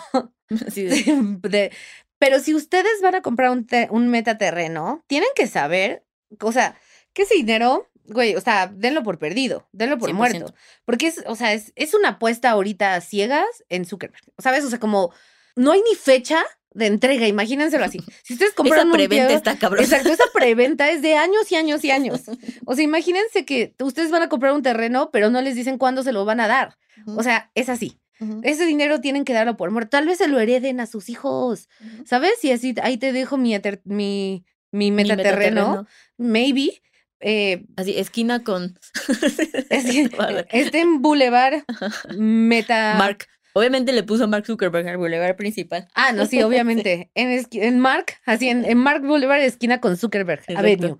Así 0.66 0.82
de- 0.84 1.38
de- 1.48 1.72
pero 2.18 2.40
si 2.40 2.54
ustedes 2.54 3.00
van 3.02 3.14
a 3.14 3.22
comprar 3.22 3.50
un, 3.50 3.66
te- 3.66 3.88
un 3.90 4.08
metaterreno, 4.08 5.04
tienen 5.06 5.28
que 5.36 5.46
saber, 5.46 6.04
o 6.40 6.50
sea, 6.52 6.74
que 7.12 7.22
ese 7.22 7.34
dinero, 7.34 7.88
güey, 8.06 8.34
o 8.34 8.40
sea, 8.40 8.66
denlo 8.66 9.02
por 9.04 9.18
perdido, 9.18 9.68
denlo 9.72 9.98
por 9.98 10.10
100%. 10.10 10.14
muerto. 10.14 10.54
Porque 10.84 11.06
es, 11.08 11.22
o 11.26 11.36
sea, 11.36 11.52
es, 11.52 11.72
es 11.76 11.94
una 11.94 12.10
apuesta 12.10 12.50
ahorita 12.50 12.94
a 12.94 13.00
ciegas 13.00 13.46
en 13.68 13.84
Zuckerberg. 13.84 14.22
¿Sabes? 14.38 14.64
O 14.64 14.70
sea, 14.70 14.80
como 14.80 15.12
no 15.54 15.72
hay 15.72 15.80
ni 15.82 15.94
fecha 15.94 16.42
de 16.72 16.86
entrega, 16.86 17.26
imagínenselo 17.26 17.84
así. 17.84 18.00
Si 18.24 18.34
ustedes 18.34 18.52
compraron 18.52 18.88
Esa 18.88 18.92
un 18.92 18.92
preventa 19.08 19.32
está 19.34 19.56
cabrón. 19.56 19.84
Exacto, 19.84 20.08
esa 20.12 20.24
preventa 20.34 20.90
es 20.90 21.02
de 21.02 21.14
años 21.14 21.50
y 21.52 21.54
años 21.56 21.84
y 21.84 21.90
años. 21.92 22.22
O 22.66 22.74
sea, 22.74 22.82
imagínense 22.84 23.44
que 23.44 23.74
ustedes 23.80 24.10
van 24.10 24.22
a 24.22 24.28
comprar 24.28 24.52
un 24.54 24.62
terreno, 24.62 25.10
pero 25.12 25.30
no 25.30 25.40
les 25.40 25.54
dicen 25.54 25.78
cuándo 25.78 26.02
se 26.02 26.12
lo 26.12 26.24
van 26.24 26.40
a 26.40 26.48
dar. 26.48 26.76
O 27.06 27.22
sea, 27.22 27.50
es 27.54 27.68
así. 27.68 28.00
Ese 28.42 28.66
dinero 28.66 29.00
tienen 29.00 29.24
que 29.24 29.32
darlo 29.32 29.56
por 29.56 29.70
muerto. 29.70 29.90
Tal 29.90 30.06
vez 30.06 30.18
se 30.18 30.28
lo 30.28 30.38
hereden 30.40 30.80
a 30.80 30.86
sus 30.86 31.08
hijos, 31.08 31.68
¿sabes? 32.04 32.42
Y 32.44 32.50
así 32.52 32.74
ahí 32.82 32.96
te 32.96 33.12
dejo 33.12 33.36
mi, 33.36 33.54
mi, 33.54 33.64
mi 33.84 34.44
Mi 34.72 34.90
metaterreno, 34.90 35.86
maybe. 36.16 36.82
Eh, 37.20 37.64
Así, 37.76 37.98
esquina 37.98 38.44
con. 38.44 38.78
es 39.70 39.84
este 40.50 40.80
en 40.80 41.02
Boulevard 41.02 41.62
Meta. 42.16 42.94
Mark. 42.98 43.26
Obviamente 43.54 43.92
le 43.92 44.02
puso 44.04 44.28
Mark 44.28 44.46
Zuckerberg 44.46 44.86
al 44.86 44.98
boulevard 44.98 45.34
principal. 45.34 45.88
Ah, 45.94 46.12
no, 46.12 46.26
sí, 46.26 46.42
obviamente. 46.42 47.10
En, 47.14 47.28
esqui- 47.30 47.62
en 47.62 47.80
Mark, 47.80 48.06
así 48.24 48.48
en, 48.48 48.64
en 48.64 48.78
Mark 48.78 49.02
Boulevard, 49.04 49.40
esquina 49.40 49.80
con 49.80 49.96
Zuckerberg 49.96 50.40
Exacto. 50.42 50.60
Avenue. 50.60 50.96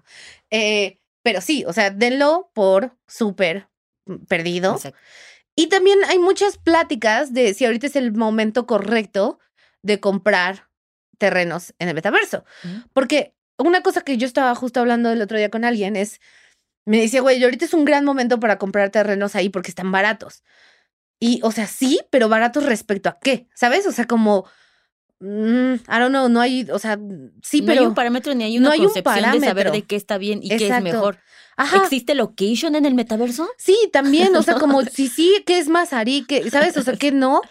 Eh, 0.50 0.98
pero 1.22 1.40
sí, 1.40 1.64
o 1.68 1.72
sea, 1.72 1.90
denlo 1.90 2.50
por 2.54 2.96
súper 3.06 3.68
perdido. 4.28 4.74
Exacto. 4.74 4.98
Y 5.58 5.66
también 5.66 5.98
hay 6.06 6.20
muchas 6.20 6.56
pláticas 6.56 7.32
de 7.32 7.52
si 7.52 7.64
ahorita 7.64 7.88
es 7.88 7.96
el 7.96 8.12
momento 8.12 8.64
correcto 8.64 9.40
de 9.82 9.98
comprar 9.98 10.68
terrenos 11.18 11.74
en 11.80 11.88
el 11.88 11.96
metaverso. 11.96 12.44
Porque 12.92 13.34
una 13.56 13.82
cosa 13.82 14.02
que 14.02 14.16
yo 14.18 14.28
estaba 14.28 14.54
justo 14.54 14.78
hablando 14.78 15.10
el 15.10 15.20
otro 15.20 15.36
día 15.36 15.50
con 15.50 15.64
alguien 15.64 15.96
es, 15.96 16.20
me 16.86 17.00
dice, 17.00 17.18
güey, 17.18 17.42
ahorita 17.42 17.64
es 17.64 17.74
un 17.74 17.84
gran 17.84 18.04
momento 18.04 18.38
para 18.38 18.56
comprar 18.56 18.90
terrenos 18.90 19.34
ahí 19.34 19.48
porque 19.48 19.72
están 19.72 19.90
baratos. 19.90 20.44
Y, 21.18 21.40
o 21.42 21.50
sea, 21.50 21.66
sí, 21.66 21.98
pero 22.10 22.28
baratos 22.28 22.64
respecto 22.64 23.08
a 23.08 23.18
qué, 23.18 23.48
¿sabes? 23.52 23.84
O 23.88 23.90
sea, 23.90 24.06
como, 24.06 24.46
mm, 25.20 25.74
I 25.74 25.98
don't 25.98 26.10
know, 26.10 26.28
no 26.28 26.40
hay, 26.40 26.66
o 26.70 26.78
sea, 26.78 26.98
sí, 27.42 27.60
no 27.60 27.66
pero... 27.66 27.80
hay 27.80 27.86
un 27.86 27.94
parámetro 27.94 28.34
ni 28.34 28.44
hay 28.44 28.58
no 28.58 28.68
una 28.68 28.76
un 28.76 28.84
concepción 28.84 29.32
de 29.32 29.46
saber 29.46 29.72
de 29.72 29.82
qué 29.82 29.96
está 29.96 30.18
bien 30.18 30.40
y 30.42 30.48
qué 30.48 30.68
es 30.68 30.82
mejor. 30.82 31.18
Ajá. 31.56 31.78
¿Existe 31.78 32.14
location 32.14 32.76
en 32.76 32.86
el 32.86 32.94
metaverso? 32.94 33.48
Sí, 33.58 33.76
también, 33.92 34.34
o 34.36 34.42
sea, 34.42 34.54
como 34.60 34.82
si 34.84 35.08
sí, 35.08 35.42
que 35.44 35.58
es 35.58 35.68
Mazarí, 35.68 36.24
que, 36.24 36.48
¿sabes? 36.50 36.76
O 36.76 36.82
sea, 36.82 36.94
que 36.96 37.10
no. 37.10 37.42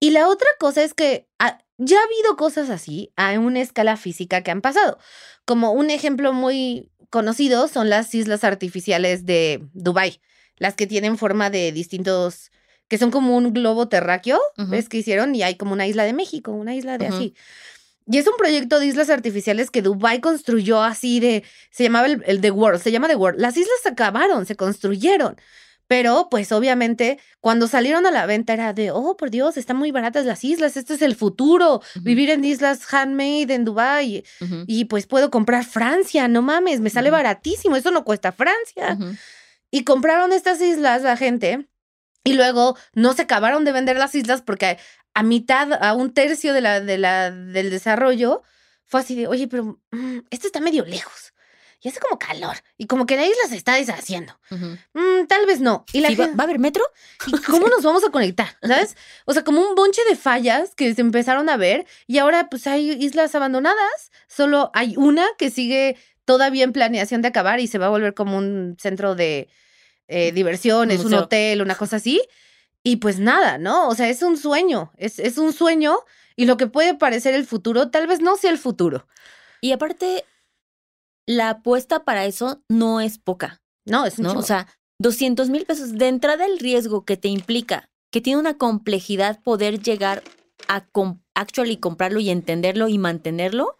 Y 0.00 0.10
la 0.10 0.28
otra 0.28 0.48
cosa 0.58 0.82
es 0.82 0.92
que 0.92 1.28
ah, 1.38 1.58
ya 1.78 1.98
ha 1.98 2.04
habido 2.04 2.36
cosas 2.36 2.68
así 2.70 3.12
a 3.16 3.38
una 3.38 3.60
escala 3.60 3.96
física 3.96 4.42
que 4.42 4.50
han 4.50 4.60
pasado. 4.60 4.98
Como 5.44 5.72
un 5.72 5.90
ejemplo 5.90 6.32
muy 6.32 6.90
conocido 7.10 7.68
son 7.68 7.90
las 7.90 8.12
islas 8.14 8.42
artificiales 8.42 9.24
de 9.24 9.64
Dubai, 9.72 10.20
las 10.56 10.74
que 10.74 10.86
tienen 10.88 11.16
forma 11.16 11.48
de 11.48 11.70
distintos, 11.70 12.50
que 12.88 12.98
son 12.98 13.10
como 13.10 13.36
un 13.36 13.52
globo 13.52 13.88
terráqueo, 13.88 14.40
Ujú. 14.58 14.70
¿ves 14.70 14.88
que 14.88 14.98
hicieron? 14.98 15.34
Y 15.34 15.42
hay 15.42 15.56
como 15.56 15.72
una 15.72 15.86
isla 15.86 16.04
de 16.04 16.12
México, 16.12 16.52
una 16.52 16.74
isla 16.74 16.98
de 16.98 17.06
así. 17.06 17.34
Y 18.06 18.18
es 18.18 18.26
un 18.26 18.36
proyecto 18.36 18.78
de 18.78 18.86
islas 18.86 19.08
artificiales 19.08 19.70
que 19.70 19.80
Dubai 19.80 20.20
construyó 20.20 20.82
así 20.82 21.20
de, 21.20 21.42
se 21.70 21.84
llamaba 21.84 22.06
el, 22.06 22.22
el 22.26 22.40
The 22.42 22.50
World, 22.50 22.80
se 22.82 22.92
llama 22.92 23.08
The 23.08 23.16
World. 23.16 23.40
Las 23.40 23.56
islas 23.56 23.76
se 23.82 23.88
acabaron, 23.88 24.44
se 24.44 24.56
construyeron, 24.56 25.36
Pero, 25.86 26.28
pues 26.30 26.50
obviamente, 26.52 27.18
cuando 27.40 27.66
salieron 27.66 28.06
a 28.06 28.10
la 28.10 28.26
venta 28.26 28.52
era 28.52 28.72
de, 28.72 28.90
oh, 28.90 29.16
por 29.16 29.30
Dios, 29.30 29.56
están 29.56 29.76
muy 29.76 29.90
baratas 29.90 30.24
las 30.26 30.42
islas, 30.44 30.76
este 30.76 30.94
es 30.94 31.02
el 31.02 31.14
futuro, 31.14 31.82
vivir 32.02 32.30
en 32.30 32.44
islas 32.44 32.86
handmade 32.92 33.52
en 33.54 33.64
Dubái. 33.64 34.24
Ujú, 34.40 34.64
Y 34.66 34.86
pues 34.86 35.06
puedo 35.06 35.30
comprar 35.30 35.64
Francia, 35.64 36.28
no 36.28 36.42
mames, 36.42 36.80
me 36.80 36.90
sale 36.90 37.08
Ujú. 37.08 37.16
baratísimo, 37.16 37.76
eso 37.76 37.90
no 37.90 38.04
cuesta 38.04 38.32
Francia. 38.32 38.98
Y 39.70 39.84
compraron 39.84 40.32
estas 40.32 40.60
islas 40.60 41.02
la 41.02 41.16
gente 41.16 41.68
y 42.24 42.32
luego 42.32 42.76
no 42.94 43.12
se 43.12 43.22
acabaron 43.22 43.64
de 43.64 43.72
vender 43.72 43.96
las 43.96 44.14
islas 44.14 44.42
porque 44.42 44.78
a 45.14 45.22
mitad, 45.22 45.72
a 45.80 45.92
un 45.94 46.12
tercio 46.12 46.52
de 46.54 46.60
la, 46.60 46.80
de 46.80 46.98
la, 46.98 47.30
del 47.30 47.70
desarrollo, 47.70 48.42
fue 48.84 49.00
así 49.00 49.14
de, 49.14 49.26
oye, 49.28 49.46
pero 49.46 49.78
mm, 49.92 50.18
esto 50.30 50.46
está 50.48 50.60
medio 50.60 50.84
lejos. 50.84 51.32
Y 51.80 51.88
hace 51.88 52.00
como 52.00 52.18
calor. 52.18 52.56
Y 52.78 52.86
como 52.86 53.04
que 53.04 53.14
la 53.16 53.26
isla 53.26 53.42
se 53.48 53.56
está 53.56 53.74
deshaciendo. 53.74 54.40
Mm, 54.50 55.26
tal 55.28 55.44
vez 55.44 55.60
no. 55.60 55.84
Y 55.92 56.00
la 56.00 56.08
Sí, 56.08 56.14
¿va, 56.14 56.24
gente- 56.24 56.36
va 56.38 56.44
a 56.44 56.46
haber 56.46 56.58
metro? 56.58 56.82
¿Y 57.26 57.32
cómo 57.42 57.68
nos 57.68 57.82
vamos 57.82 58.02
a 58.04 58.10
conectar? 58.10 58.48
¿Sabes? 58.62 58.96
O 59.26 59.34
sea, 59.34 59.44
como 59.44 59.60
un 59.60 59.74
bonche 59.74 60.00
de 60.08 60.16
fallas 60.16 60.74
que 60.74 60.94
se 60.94 61.02
empezaron 61.02 61.50
a 61.50 61.58
ver 61.58 61.86
y 62.06 62.16
ahora 62.18 62.48
pues 62.48 62.66
hay 62.66 62.90
islas 62.92 63.34
abandonadas. 63.34 64.10
Solo 64.28 64.70
hay 64.72 64.94
una 64.96 65.26
que 65.36 65.50
sigue 65.50 65.98
todavía 66.24 66.64
en 66.64 66.72
planeación 66.72 67.20
de 67.20 67.28
acabar 67.28 67.60
y 67.60 67.66
se 67.66 67.76
va 67.78 67.86
a 67.86 67.90
volver 67.90 68.14
como 68.14 68.38
un 68.38 68.76
centro 68.80 69.14
de 69.14 69.48
eh, 70.08 70.32
diversiones, 70.32 71.00
un 71.04 71.10
hotel, 71.24 71.62
una 71.62 71.74
cosa 71.74 71.96
así. 71.96 72.20
Y 72.82 72.96
pues 72.96 73.18
nada, 73.18 73.58
¿no? 73.58 73.88
O 73.88 73.94
sea, 73.94 74.08
es 74.08 74.22
un 74.22 74.36
sueño, 74.36 74.92
es, 74.96 75.18
es 75.18 75.38
un 75.38 75.52
sueño 75.52 75.96
y 76.36 76.44
lo 76.44 76.56
que 76.56 76.66
puede 76.66 76.94
parecer 76.94 77.34
el 77.34 77.46
futuro, 77.46 77.90
tal 77.90 78.06
vez 78.06 78.20
no 78.20 78.36
sea 78.36 78.50
el 78.50 78.58
futuro. 78.58 79.06
Y 79.60 79.72
aparte, 79.72 80.24
la 81.26 81.50
apuesta 81.50 82.04
para 82.04 82.26
eso 82.26 82.62
no 82.68 83.00
es 83.00 83.18
poca, 83.18 83.62
No, 83.86 84.04
es 84.04 84.18
un 84.18 84.24
¿no? 84.24 84.38
O 84.38 84.42
sea, 84.42 84.66
200 84.98 85.48
mil 85.48 85.64
pesos 85.64 85.92
de 85.94 86.08
entrada 86.08 86.44
el 86.44 86.58
riesgo 86.58 87.04
que 87.04 87.16
te 87.16 87.28
implica, 87.28 87.88
que 88.10 88.20
tiene 88.20 88.38
una 88.38 88.58
complejidad 88.58 89.42
poder 89.42 89.80
llegar 89.80 90.22
a 90.68 90.86
com- 90.86 91.20
actually 91.34 91.78
comprarlo 91.78 92.20
y 92.20 92.30
entenderlo 92.30 92.88
y 92.88 92.98
mantenerlo, 92.98 93.78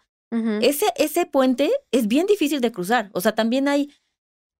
ese, 0.61 0.85
ese 0.97 1.25
puente 1.25 1.71
es 1.91 2.09
bien 2.09 2.25
difícil 2.25 2.59
de 2.59 2.69
cruzar. 2.73 3.09
O 3.13 3.21
sea, 3.21 3.35
también 3.35 3.69
hay 3.69 3.93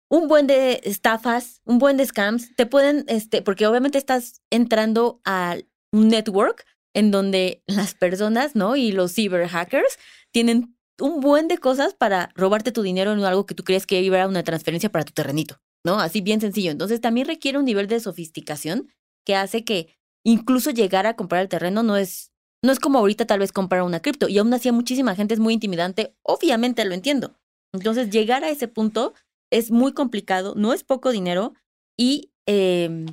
un 0.09 0.27
buen 0.27 0.47
de 0.47 0.81
estafas, 0.83 1.61
un 1.65 1.79
buen 1.79 1.97
de 1.97 2.05
scams. 2.05 2.55
Te 2.55 2.65
pueden, 2.65 3.05
este, 3.07 3.41
porque 3.41 3.67
obviamente 3.67 3.97
estás 3.97 4.41
entrando 4.49 5.21
a 5.25 5.57
un 5.91 6.09
network 6.09 6.65
en 6.93 7.11
donde 7.11 7.63
las 7.67 7.95
personas, 7.95 8.55
¿no? 8.55 8.75
Y 8.75 8.91
los 8.91 9.13
cyber 9.13 9.47
hackers 9.47 9.97
tienen 10.31 10.75
un 10.99 11.19
buen 11.19 11.47
de 11.47 11.57
cosas 11.57 11.93
para 11.93 12.31
robarte 12.35 12.71
tu 12.71 12.81
dinero 12.81 13.11
en 13.11 13.23
algo 13.23 13.45
que 13.45 13.55
tú 13.55 13.63
crees 13.63 13.85
que 13.85 14.01
iba 14.01 14.21
a 14.21 14.27
una 14.27 14.43
transferencia 14.43 14.89
para 14.91 15.03
tu 15.03 15.13
terrenito, 15.13 15.59
¿no? 15.83 15.99
Así 15.99 16.21
bien 16.21 16.39
sencillo. 16.39 16.71
Entonces 16.71 17.01
también 17.01 17.27
requiere 17.27 17.57
un 17.57 17.65
nivel 17.65 17.87
de 17.87 17.99
sofisticación 17.99 18.89
que 19.25 19.35
hace 19.35 19.65
que 19.65 19.97
incluso 20.23 20.71
llegar 20.71 21.05
a 21.05 21.15
comprar 21.15 21.41
el 21.41 21.49
terreno 21.49 21.83
no 21.83 21.97
es 21.97 22.31
no 22.63 22.71
es 22.71 22.79
como 22.79 22.97
ahorita 22.97 23.25
tal 23.27 23.39
vez 23.39 23.51
comprar 23.51 23.83
una 23.83 24.01
cripto. 24.01 24.27
Y 24.27 24.39
aún 24.39 24.51
así 24.53 24.69
a 24.69 24.73
muchísima 24.73 25.15
gente 25.15 25.35
es 25.35 25.39
muy 25.39 25.53
intimidante. 25.53 26.15
Obviamente 26.23 26.83
lo 26.83 26.95
entiendo. 26.95 27.37
Entonces 27.73 28.09
llegar 28.09 28.43
a 28.43 28.49
ese 28.49 28.67
punto 28.67 29.13
es 29.57 29.71
muy 29.71 29.93
complicado, 29.93 30.53
no 30.55 30.73
es 30.73 30.83
poco 30.83 31.11
dinero 31.11 31.53
y 31.97 32.31
em, 32.45 33.05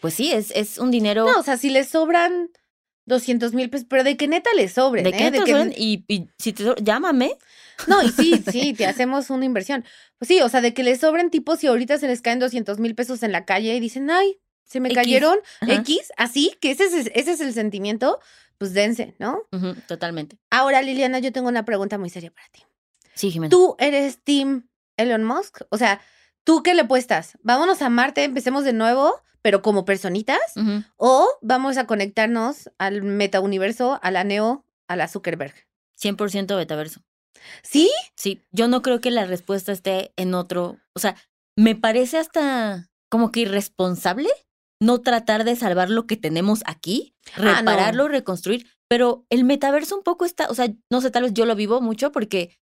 pues 0.00 0.14
sí, 0.14 0.32
es, 0.32 0.50
es 0.52 0.78
un 0.78 0.90
dinero 0.90 1.24
No, 1.26 1.40
o 1.40 1.42
sea, 1.42 1.56
si 1.56 1.70
les 1.70 1.88
sobran 1.88 2.50
200 3.06 3.52
mil 3.54 3.70
pesos, 3.70 3.86
pero 3.88 4.04
de 4.04 4.16
que 4.16 4.28
neta 4.28 4.50
les 4.56 4.72
sobren, 4.72 5.04
de 5.04 5.10
¿eh? 5.10 5.16
que, 5.16 5.30
De 5.30 5.38
que- 5.44 5.50
sobren 5.52 5.74
y, 5.76 6.04
y 6.08 6.28
si 6.38 6.52
te 6.52 6.64
so- 6.64 6.76
llámame. 6.76 7.36
No, 7.86 8.02
y 8.02 8.10
sí, 8.10 8.42
sí, 8.52 8.72
te 8.74 8.86
hacemos 8.86 9.30
una 9.30 9.44
inversión. 9.44 9.84
Pues 10.18 10.28
sí, 10.28 10.40
o 10.40 10.48
sea, 10.48 10.60
de 10.60 10.74
que 10.74 10.82
les 10.82 11.00
sobren 11.00 11.30
tipos 11.30 11.62
y 11.64 11.66
ahorita 11.66 11.98
se 11.98 12.06
les 12.06 12.22
caen 12.22 12.38
200 12.38 12.78
mil 12.78 12.94
pesos 12.94 13.22
en 13.22 13.32
la 13.32 13.44
calle 13.44 13.74
y 13.74 13.80
dicen, 13.80 14.10
ay, 14.10 14.38
se 14.64 14.80
me 14.80 14.88
X. 14.88 14.96
cayeron 14.96 15.38
Ajá. 15.60 15.74
X, 15.74 16.12
así, 16.16 16.54
que 16.60 16.70
ese 16.70 16.84
es, 16.86 17.10
ese 17.14 17.32
es 17.32 17.40
el 17.40 17.52
sentimiento, 17.52 18.20
pues 18.58 18.72
dense, 18.72 19.14
¿no? 19.18 19.40
Totalmente. 19.88 20.38
Ahora, 20.50 20.80
Liliana, 20.82 21.18
yo 21.18 21.32
tengo 21.32 21.48
una 21.48 21.64
pregunta 21.64 21.98
muy 21.98 22.08
seria 22.10 22.30
para 22.30 22.46
ti. 22.48 22.62
Sí, 23.14 23.30
Jimena. 23.30 23.50
¿Tú 23.50 23.76
eres 23.78 24.18
Team 24.24 24.68
Elon 24.96 25.24
Musk? 25.24 25.62
O 25.70 25.78
sea, 25.78 26.00
¿tú 26.44 26.62
qué 26.62 26.74
le 26.74 26.82
apuestas? 26.82 27.38
¿Vámonos 27.42 27.82
a 27.82 27.88
Marte, 27.90 28.24
empecemos 28.24 28.64
de 28.64 28.72
nuevo, 28.72 29.20
pero 29.42 29.62
como 29.62 29.84
personitas? 29.84 30.40
¿O 30.96 31.28
vamos 31.42 31.76
a 31.76 31.86
conectarnos 31.86 32.70
al 32.78 33.02
metauniverso, 33.02 33.98
a 34.02 34.10
la 34.10 34.24
Neo, 34.24 34.64
a 34.88 34.96
la 34.96 35.08
Zuckerberg? 35.08 35.54
100% 36.00 36.56
betaverso. 36.56 37.00
¿Sí? 37.62 37.90
Sí, 38.16 38.42
yo 38.52 38.68
no 38.68 38.82
creo 38.82 39.00
que 39.00 39.10
la 39.10 39.26
respuesta 39.26 39.72
esté 39.72 40.12
en 40.16 40.34
otro, 40.34 40.78
o 40.94 40.98
sea, 40.98 41.16
me 41.56 41.74
parece 41.76 42.18
hasta 42.18 42.90
como 43.10 43.32
que 43.32 43.40
irresponsable 43.40 44.28
no 44.80 45.00
tratar 45.02 45.44
de 45.44 45.54
salvar 45.56 45.90
lo 45.90 46.06
que 46.06 46.16
tenemos 46.16 46.62
aquí, 46.66 47.14
Ah, 47.36 47.40
no. 47.40 47.70
repararlo, 47.70 48.08
reconstruir, 48.08 48.66
pero 48.88 49.24
el 49.30 49.44
metaverso 49.44 49.96
un 49.96 50.02
poco 50.02 50.24
está, 50.24 50.48
o 50.48 50.54
sea, 50.54 50.68
no 50.90 51.00
sé, 51.00 51.10
tal 51.10 51.22
vez 51.24 51.32
yo 51.34 51.46
lo 51.46 51.54
vivo 51.54 51.80
mucho 51.80 52.12
porque 52.12 52.58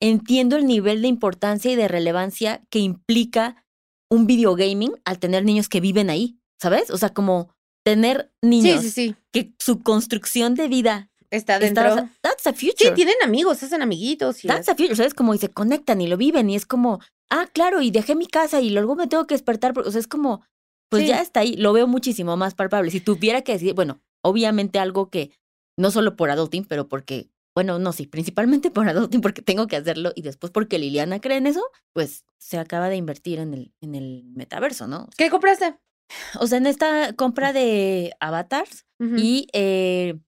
entiendo 0.00 0.56
el 0.56 0.66
nivel 0.66 1.02
de 1.02 1.08
importancia 1.08 1.70
y 1.70 1.76
de 1.76 1.88
relevancia 1.88 2.62
que 2.70 2.78
implica 2.78 3.64
un 4.10 4.26
videogaming 4.26 4.92
al 5.04 5.18
tener 5.18 5.44
niños 5.44 5.68
que 5.68 5.80
viven 5.80 6.10
ahí, 6.10 6.38
¿sabes? 6.60 6.90
O 6.90 6.98
sea, 6.98 7.10
como 7.10 7.54
tener 7.84 8.32
niños 8.42 8.82
Sí, 8.82 8.90
sí, 8.90 9.08
sí. 9.08 9.16
que 9.32 9.52
su 9.58 9.82
construcción 9.82 10.54
de 10.54 10.68
vida 10.68 11.10
Está 11.30 11.60
dentro. 11.60 12.08
that's 12.22 12.46
a 12.48 12.52
future. 12.52 12.88
Sí, 12.88 12.94
tienen 12.94 13.14
amigos, 13.22 13.62
hacen 13.62 13.82
amiguitos. 13.82 14.44
Y 14.44 14.48
That's 14.48 14.68
a 14.68 14.74
future, 14.74 14.96
¿sabes? 14.96 15.14
Como 15.14 15.32
y 15.32 15.38
se 15.38 15.48
conectan 15.48 16.00
y 16.00 16.08
lo 16.08 16.16
viven 16.16 16.50
y 16.50 16.56
es 16.56 16.66
como, 16.66 16.98
ah, 17.30 17.46
claro, 17.52 17.82
y 17.82 17.92
dejé 17.92 18.16
mi 18.16 18.26
casa 18.26 18.60
y 18.60 18.70
luego 18.70 18.96
me 18.96 19.06
tengo 19.06 19.26
que 19.28 19.34
despertar. 19.34 19.78
O 19.78 19.90
sea, 19.92 20.00
es 20.00 20.08
como, 20.08 20.42
pues 20.88 21.06
ya 21.06 21.20
está 21.20 21.40
ahí, 21.40 21.54
lo 21.56 21.72
veo 21.72 21.86
muchísimo 21.86 22.36
más 22.36 22.54
palpable. 22.54 22.90
Si 22.90 23.00
tuviera 23.00 23.42
que 23.42 23.52
decir, 23.52 23.74
bueno, 23.74 24.00
obviamente 24.24 24.80
algo 24.80 25.08
que 25.08 25.30
no 25.78 25.92
solo 25.92 26.16
por 26.16 26.30
adulting, 26.30 26.64
pero 26.64 26.88
porque, 26.88 27.30
bueno, 27.54 27.78
no, 27.78 27.92
sí, 27.92 28.06
principalmente 28.06 28.70
por 28.70 28.88
adulting 28.88 29.20
porque 29.20 29.42
tengo 29.42 29.66
que 29.66 29.76
hacerlo 29.76 30.12
y 30.14 30.22
después 30.22 30.52
porque 30.52 30.78
Liliana 30.78 31.20
cree 31.20 31.38
en 31.38 31.46
eso, 31.46 31.62
pues 31.92 32.24
se 32.38 32.58
acaba 32.58 32.88
de 32.88 32.96
invertir 32.96 33.38
en 33.38 33.54
el, 33.54 33.72
en 33.80 33.94
el 33.94 34.24
metaverso, 34.34 34.86
¿no? 34.86 35.08
¿Qué 35.16 35.30
compraste? 35.30 35.76
O 36.40 36.46
sea, 36.46 36.58
en 36.58 36.66
esta 36.66 37.12
compra 37.14 37.52
de 37.52 38.12
avatars 38.20 38.84
y 39.16 39.46
eh, 39.52 40.18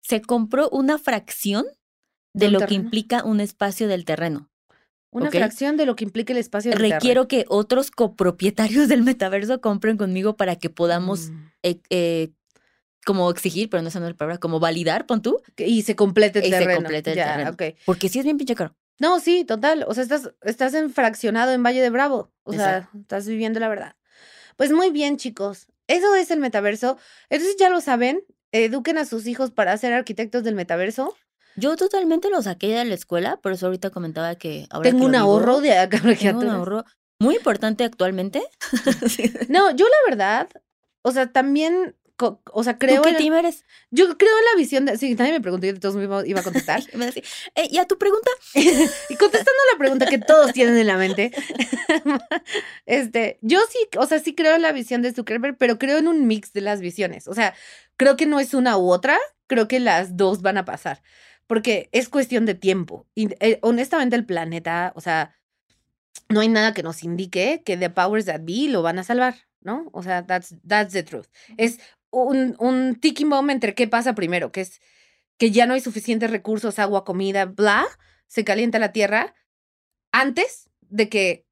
se 0.00 0.20
compró 0.22 0.68
una 0.70 0.98
fracción 0.98 1.66
¿De 2.32 2.48
lo 2.48 2.60
que 2.60 2.74
implica 2.74 3.24
un 3.24 3.40
espacio 3.40 3.88
del 3.88 4.04
terreno. 4.04 4.50
Una 5.12 5.30
fracción 5.30 5.76
de 5.76 5.84
lo 5.84 5.96
que 5.96 6.04
implica 6.04 6.32
el 6.32 6.38
espacio 6.38 6.70
del 6.70 6.78
terreno. 6.78 6.94
Requiero 6.94 7.28
que 7.28 7.44
otros 7.48 7.90
copropietarios 7.90 8.88
del 8.88 9.02
metaverso 9.02 9.60
compren 9.60 9.96
conmigo 9.96 10.36
para 10.36 10.56
que 10.56 10.70
podamos 10.70 11.30
Mm. 11.30 11.46
eh, 11.64 11.80
eh, 11.90 12.30
como 13.06 13.30
exigir, 13.30 13.70
pero 13.70 13.82
no 13.82 13.88
es 13.88 13.94
la 13.94 14.14
palabra, 14.14 14.38
como 14.38 14.60
validar, 14.60 15.06
pon 15.06 15.22
tú, 15.22 15.40
Y 15.56 15.82
se 15.82 15.96
complete 15.96 16.40
el 16.40 16.46
Y 16.46 16.50
se 16.50 16.58
terreno. 16.58 16.80
complete 16.80 17.10
el 17.12 17.16
Ya, 17.16 17.36
terreno. 17.36 17.56
porque 17.86 18.08
sí 18.08 18.18
es 18.18 18.24
bien 18.24 18.36
pinche 18.38 18.54
caro. 18.54 18.74
No, 18.98 19.18
sí, 19.20 19.44
total. 19.44 19.84
O 19.88 19.94
sea, 19.94 20.02
estás, 20.02 20.30
estás 20.42 20.74
enfraccionado 20.74 21.52
en 21.52 21.62
Valle 21.62 21.80
de 21.80 21.88
Bravo. 21.90 22.30
O 22.42 22.52
sea, 22.52 22.90
estás 23.00 23.26
viviendo 23.26 23.58
la 23.58 23.68
verdad. 23.68 23.96
Pues 24.56 24.72
muy 24.72 24.90
bien, 24.90 25.16
chicos. 25.16 25.66
Eso 25.86 26.14
es 26.14 26.30
el 26.30 26.38
metaverso. 26.38 26.98
Entonces 27.30 27.56
ya 27.58 27.70
lo 27.70 27.80
saben. 27.80 28.22
Eduquen 28.52 28.98
a 28.98 29.06
sus 29.06 29.26
hijos 29.26 29.50
para 29.52 29.76
ser 29.78 29.92
arquitectos 29.94 30.44
del 30.44 30.54
metaverso. 30.54 31.16
Yo 31.56 31.76
totalmente 31.76 32.28
lo 32.30 32.42
saqué 32.42 32.68
de 32.68 32.84
la 32.84 32.94
escuela, 32.94 33.36
por 33.38 33.52
eso 33.52 33.66
ahorita 33.66 33.90
comentaba 33.90 34.34
que 34.34 34.66
ahora 34.70 34.88
Tengo 34.90 35.00
que 35.00 35.06
un 35.06 35.12
vivo, 35.12 35.22
ahorro 35.24 35.60
de 35.60 35.78
acá. 35.78 36.00
tengo 36.18 36.40
un 36.40 36.48
ahorro 36.48 36.84
muy 37.18 37.36
importante 37.36 37.84
actualmente. 37.84 38.42
No, 39.48 39.70
yo 39.74 39.86
la 39.86 40.10
verdad, 40.10 40.48
o 41.02 41.12
sea, 41.12 41.32
también, 41.32 41.96
o 42.20 42.64
sea, 42.64 42.78
creo 42.78 43.02
¿Tú 43.02 43.08
qué 43.08 43.14
team 43.14 43.34
eres? 43.34 43.64
yo 43.90 44.16
creo 44.16 44.38
en 44.38 44.44
la 44.44 44.56
visión 44.56 44.84
de, 44.84 44.98
sí, 44.98 45.14
nadie 45.14 45.32
me 45.32 45.40
preguntó, 45.40 45.66
yo 45.66 45.72
de 45.72 45.80
todos 45.80 45.96
modos 45.96 46.26
iba 46.26 46.40
a 46.40 46.42
contestar. 46.42 46.82
Me 46.94 47.06
decía, 47.06 47.22
eh, 47.54 47.68
¿Y 47.70 47.78
a 47.78 47.86
tu 47.86 47.98
pregunta? 47.98 48.30
y 48.54 49.16
contestando 49.16 49.60
la 49.72 49.78
pregunta 49.78 50.06
que 50.06 50.18
todos 50.18 50.52
tienen 50.52 50.76
en 50.76 50.86
la 50.86 50.96
mente, 50.96 51.32
este, 52.86 53.38
yo 53.42 53.60
sí, 53.70 53.78
o 53.98 54.06
sea, 54.06 54.18
sí 54.18 54.34
creo 54.34 54.56
en 54.56 54.62
la 54.62 54.72
visión 54.72 55.02
de 55.02 55.12
Zuckerberg, 55.12 55.56
pero 55.56 55.78
creo 55.78 55.98
en 55.98 56.08
un 56.08 56.26
mix 56.26 56.52
de 56.52 56.60
las 56.60 56.80
visiones. 56.80 57.28
O 57.28 57.34
sea, 57.34 57.54
creo 57.96 58.16
que 58.16 58.26
no 58.26 58.40
es 58.40 58.54
una 58.54 58.76
u 58.76 58.90
otra, 58.90 59.18
creo 59.46 59.68
que 59.68 59.80
las 59.80 60.16
dos 60.16 60.42
van 60.42 60.58
a 60.58 60.64
pasar, 60.64 61.02
porque 61.46 61.88
es 61.92 62.08
cuestión 62.08 62.46
de 62.46 62.54
tiempo. 62.54 63.06
Y 63.14 63.28
eh, 63.40 63.58
honestamente 63.62 64.16
el 64.16 64.26
planeta, 64.26 64.92
o 64.94 65.00
sea, 65.00 65.34
no 66.28 66.40
hay 66.40 66.48
nada 66.48 66.72
que 66.74 66.82
nos 66.82 67.02
indique 67.02 67.62
que 67.64 67.76
the 67.76 67.90
powers 67.90 68.26
that 68.26 68.40
be 68.42 68.68
lo 68.68 68.82
van 68.82 68.98
a 68.98 69.04
salvar, 69.04 69.34
¿no? 69.60 69.90
O 69.92 70.02
sea, 70.02 70.26
that's, 70.26 70.54
that's 70.66 70.92
the 70.92 71.02
truth. 71.02 71.26
Es 71.56 71.80
un, 72.10 72.56
un 72.58 72.96
ticking 72.96 73.30
bomb 73.30 73.50
entre 73.50 73.74
qué 73.74 73.88
pasa 73.88 74.14
primero, 74.14 74.52
que 74.52 74.62
es 74.62 74.80
que 75.38 75.50
ya 75.50 75.66
no 75.66 75.74
hay 75.74 75.80
suficientes 75.80 76.30
recursos, 76.30 76.78
agua, 76.78 77.04
comida, 77.04 77.46
bla, 77.46 77.86
se 78.26 78.44
calienta 78.44 78.78
la 78.78 78.92
tierra 78.92 79.34
antes 80.12 80.70
de 80.80 81.08
que 81.08 81.46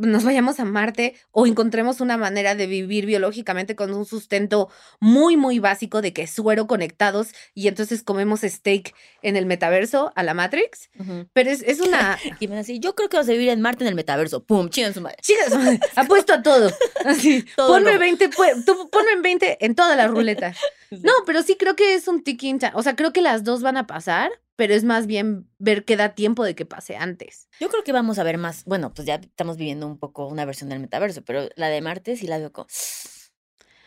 nos 0.00 0.24
vayamos 0.24 0.60
a 0.60 0.64
Marte 0.64 1.14
o 1.30 1.46
encontremos 1.46 2.00
una 2.00 2.16
manera 2.16 2.54
de 2.54 2.66
vivir 2.66 3.06
biológicamente 3.06 3.76
con 3.76 3.92
un 3.92 4.04
sustento 4.04 4.68
muy, 5.00 5.36
muy 5.36 5.58
básico 5.58 6.02
de 6.02 6.12
que 6.12 6.26
suero 6.26 6.66
conectados 6.66 7.28
y 7.54 7.68
entonces 7.68 8.02
comemos 8.02 8.40
steak 8.40 8.94
en 9.22 9.36
el 9.36 9.46
metaverso 9.46 10.12
a 10.14 10.22
la 10.22 10.34
Matrix. 10.34 10.90
Pero 11.32 11.50
es, 11.50 11.62
es 11.62 11.80
una... 11.80 12.18
Y 12.40 12.48
me 12.48 12.58
así, 12.58 12.78
yo 12.80 12.94
creo 12.94 13.08
que 13.08 13.16
vas 13.16 13.28
a 13.28 13.32
vivir 13.32 13.48
en 13.48 13.60
Marte 13.60 13.84
en 13.84 13.88
el 13.88 13.94
metaverso. 13.94 14.44
¡Pum! 14.44 14.68
Chingan 14.68 14.94
su 14.94 15.00
madre. 15.00 15.16
Chicas, 15.22 15.52
apuesto 15.96 16.32
a 16.34 16.42
todo. 16.42 16.70
Así, 17.04 17.44
Todo 17.56 17.68
ponme 17.68 17.90
rojo. 17.90 18.00
20, 18.00 18.30
pu- 18.30 18.64
tú 18.64 18.88
ponme 18.90 19.12
en 19.12 19.22
20 19.22 19.64
en 19.64 19.74
toda 19.74 19.96
la 19.96 20.06
ruleta. 20.06 20.54
No, 20.90 21.12
pero 21.26 21.42
sí 21.42 21.56
creo 21.58 21.76
que 21.76 21.94
es 21.94 22.08
un 22.08 22.22
ticking. 22.22 22.58
O 22.74 22.82
sea, 22.82 22.96
creo 22.96 23.12
que 23.12 23.20
las 23.20 23.44
dos 23.44 23.62
van 23.62 23.76
a 23.76 23.86
pasar, 23.86 24.30
pero 24.58 24.74
es 24.74 24.82
más 24.82 25.06
bien 25.06 25.48
ver 25.58 25.84
qué 25.84 25.96
da 25.96 26.16
tiempo 26.16 26.42
de 26.44 26.56
que 26.56 26.66
pase 26.66 26.96
antes. 26.96 27.48
Yo 27.60 27.68
creo 27.68 27.84
que 27.84 27.92
vamos 27.92 28.18
a 28.18 28.24
ver 28.24 28.38
más. 28.38 28.64
Bueno, 28.64 28.92
pues 28.92 29.06
ya 29.06 29.14
estamos 29.14 29.56
viviendo 29.56 29.86
un 29.86 29.98
poco 30.00 30.26
una 30.26 30.44
versión 30.44 30.68
del 30.68 30.80
metaverso, 30.80 31.22
pero 31.22 31.48
la 31.54 31.68
de 31.68 31.80
Marte 31.80 32.16
sí 32.16 32.26
la 32.26 32.38
veo 32.38 32.52
como. 32.52 32.66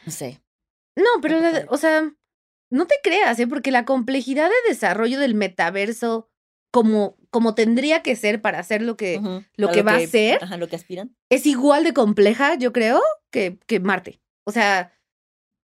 No 0.05 0.11
sé. 0.13 0.41
No, 0.95 1.03
pero, 1.21 1.41
la- 1.41 1.65
o 1.67 1.75
sea, 1.77 2.09
no 2.69 2.87
te 2.87 2.95
creas, 3.03 3.37
¿eh? 3.39 3.47
Porque 3.47 3.69
la 3.71 3.83
complejidad 3.83 4.47
de 4.47 4.69
desarrollo 4.69 5.19
del 5.19 5.35
metaverso, 5.35 6.29
como, 6.71 7.17
como 7.31 7.53
tendría 7.53 8.01
que 8.01 8.15
ser 8.15 8.41
para 8.41 8.59
hacer 8.59 8.81
lo 8.81 8.95
que 8.95 9.19
lo 9.57 9.71
que 9.71 9.81
va 9.83 9.95
a 9.95 9.99
ser- 10.07 10.41
Ajá, 10.41 10.55
lo 10.55 10.69
que 10.69 10.77
aspiran. 10.77 11.13
es 11.29 11.45
igual 11.45 11.83
de 11.83 11.93
compleja, 11.93 12.55
yo 12.55 12.71
creo, 12.71 13.01
que, 13.29 13.59
que 13.67 13.81
Marte. 13.81 14.21
O 14.45 14.53
sea, 14.53 14.93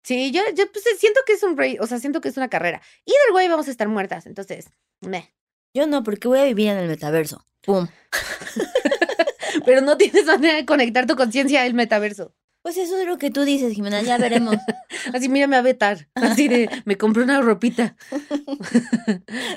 sí, 0.06 0.30
yo, 0.30 0.40
yo 0.54 0.70
pues, 0.72 0.84
siento 0.98 1.20
que 1.26 1.32
es 1.32 1.42
un 1.42 1.56
rey, 1.56 1.76
o 1.80 1.86
sea, 1.86 1.98
siento 1.98 2.20
que 2.20 2.28
es 2.28 2.36
una 2.36 2.48
carrera. 2.48 2.80
Either 3.04 3.34
way 3.34 3.48
vamos 3.48 3.68
a 3.68 3.70
estar 3.70 3.88
muertas, 3.88 4.26
entonces, 4.26 4.70
meh. 5.00 5.32
Yo 5.74 5.86
no, 5.86 6.02
porque 6.02 6.28
voy 6.28 6.38
a 6.38 6.44
vivir 6.44 6.68
en 6.68 6.78
el 6.78 6.88
metaverso. 6.88 7.44
¡Pum! 7.62 7.88
Pero 9.66 9.80
no 9.80 9.96
tienes 9.96 10.24
manera 10.24 10.54
de 10.54 10.64
conectar 10.64 11.06
tu 11.06 11.16
conciencia 11.16 11.62
al 11.62 11.74
metaverso. 11.74 12.34
Pues 12.62 12.78
eso 12.78 12.98
es 12.98 13.06
lo 13.06 13.16
que 13.16 13.30
tú 13.30 13.44
dices, 13.44 13.74
Jimena, 13.74 14.02
ya 14.02 14.18
veremos. 14.18 14.56
Así, 15.14 15.28
mírame 15.28 15.54
a 15.54 15.62
vetar. 15.62 16.08
Así 16.14 16.48
de, 16.48 16.68
me 16.84 16.96
compré 16.96 17.22
una 17.22 17.40
ropita. 17.40 17.96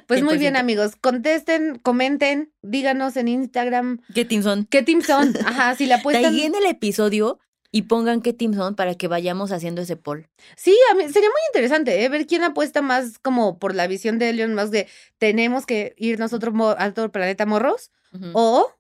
Pues 0.08 0.22
muy 0.22 0.38
bien, 0.38 0.54
100%. 0.54 0.60
amigos. 0.60 0.96
Contesten, 0.96 1.80
comenten, 1.80 2.54
díganos 2.62 3.18
en 3.18 3.28
Instagram 3.28 4.02
¿Qué 4.14 4.26
team 4.26 4.44
son? 4.44 4.66
qué 4.66 4.84
team 4.84 5.02
son. 5.02 5.34
Ajá, 5.46 5.74
si 5.76 5.88
la 5.88 5.96
apuestan. 5.96 6.24
Tagueen 6.24 6.54
el 6.54 6.68
episodio 6.68 7.40
y 7.72 7.84
pongan 7.84 8.22
qué 8.22 8.34
team 8.34 8.54
son 8.54 8.76
para 8.76 8.96
que 8.96 9.08
vayamos 9.08 9.52
haciendo 9.52 9.82
ese 9.82 9.96
poll. 9.96 10.28
Sí, 10.56 10.76
a 10.92 10.96
mí 10.96 11.04
sería 11.10 11.30
muy 11.30 11.42
interesante 11.50 12.04
¿eh? 12.04 12.10
ver 12.10 12.26
quién 12.26 12.44
apuesta 12.44 12.82
más 12.82 13.20
como 13.20 13.60
por 13.60 13.76
la 13.76 13.88
visión 13.88 14.18
de 14.18 14.30
Elon 14.30 14.56
Musk 14.56 14.70
de 14.72 14.88
tenemos 15.20 15.66
que 15.66 15.96
otro, 16.32 16.52
mo- 16.52 16.76
a 16.78 16.88
otro 16.88 17.12
planeta 17.12 17.46
morros 17.46 17.92
o 18.34 18.72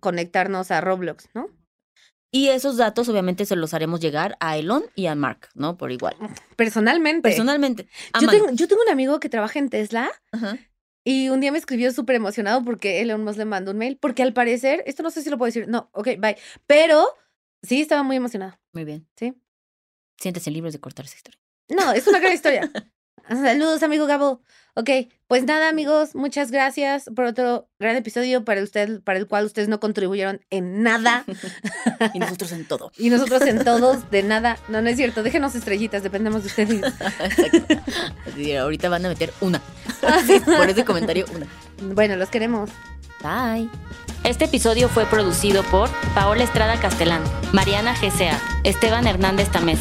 conectarnos 0.00 0.70
a 0.70 0.80
Roblox, 0.80 1.28
¿no? 1.34 1.48
Y 2.30 2.48
esos 2.48 2.76
datos 2.76 3.08
obviamente 3.08 3.46
se 3.46 3.56
los 3.56 3.72
haremos 3.72 4.00
llegar 4.00 4.36
a 4.40 4.58
Elon 4.58 4.84
y 4.94 5.06
a 5.06 5.14
Mark, 5.14 5.48
¿no? 5.54 5.78
Por 5.78 5.92
igual. 5.92 6.14
Personalmente. 6.56 7.22
Personalmente. 7.28 7.88
yo, 8.20 8.28
tengo, 8.28 8.50
yo 8.52 8.68
tengo 8.68 8.82
un 8.82 8.92
amigo 8.92 9.18
que 9.18 9.28
trabaja 9.30 9.58
en 9.58 9.70
Tesla 9.70 10.10
y 11.04 11.30
un 11.30 11.40
día 11.40 11.52
me 11.52 11.58
escribió 11.58 11.90
súper 11.92 12.16
emocionado 12.16 12.62
porque 12.64 13.00
Elon 13.00 13.24
Musk 13.24 13.38
le 13.38 13.44
mandó 13.46 13.70
un 13.70 13.78
mail, 13.78 13.96
porque 13.96 14.22
al 14.22 14.34
parecer, 14.34 14.82
esto 14.86 15.02
no 15.02 15.10
sé 15.10 15.22
si 15.22 15.30
lo 15.30 15.38
puedo 15.38 15.46
decir, 15.46 15.68
no, 15.68 15.88
ok, 15.92 16.08
bye, 16.18 16.36
pero 16.66 17.06
sí 17.62 17.80
estaba 17.80 18.02
muy 18.02 18.16
emocionado. 18.16 18.58
Muy 18.72 18.84
bien. 18.84 19.08
Sí. 19.16 19.34
Siéntese 20.18 20.50
libres 20.50 20.72
de 20.72 20.80
cortar 20.80 21.04
esa 21.04 21.16
historia. 21.16 21.40
No, 21.68 21.92
es 21.92 22.06
una 22.06 22.18
gran 22.18 22.32
historia. 22.32 22.70
Saludos, 23.28 23.82
amigo 23.82 24.06
Gabo. 24.06 24.42
Ok, 24.74 24.90
pues 25.26 25.44
nada, 25.44 25.68
amigos, 25.68 26.14
muchas 26.14 26.50
gracias 26.50 27.10
por 27.14 27.24
otro 27.24 27.68
gran 27.78 27.96
episodio 27.96 28.44
para 28.44 28.62
usted, 28.62 29.02
para 29.02 29.18
el 29.18 29.26
cual 29.26 29.44
ustedes 29.44 29.68
no 29.68 29.80
contribuyeron 29.80 30.40
en 30.50 30.82
nada 30.82 31.24
Y 32.14 32.20
nosotros 32.20 32.52
en 32.52 32.64
todo. 32.64 32.92
y 32.96 33.10
nosotros 33.10 33.42
en 33.42 33.64
todos 33.64 34.10
de 34.10 34.22
nada. 34.22 34.56
No, 34.68 34.80
no 34.80 34.88
es 34.88 34.96
cierto. 34.96 35.22
Déjenos 35.22 35.54
estrellitas, 35.54 36.02
dependemos 36.02 36.42
de 36.42 36.48
ustedes. 36.48 36.82
Exacto. 37.20 37.74
Ahorita 38.60 38.88
van 38.88 39.04
a 39.04 39.08
meter 39.08 39.32
una. 39.40 39.60
Por 40.46 40.70
ese 40.70 40.84
comentario, 40.84 41.26
una. 41.34 41.46
Bueno, 41.94 42.16
los 42.16 42.30
queremos. 42.30 42.70
Bye. 43.22 43.68
Este 44.24 44.44
episodio 44.44 44.88
fue 44.88 45.06
producido 45.06 45.62
por 45.64 45.88
Paola 46.14 46.44
Estrada 46.44 46.78
Castelán, 46.80 47.22
Mariana 47.52 47.94
GCA, 47.94 48.40
Esteban 48.64 49.06
Hernández 49.06 49.50
Tamés. 49.50 49.80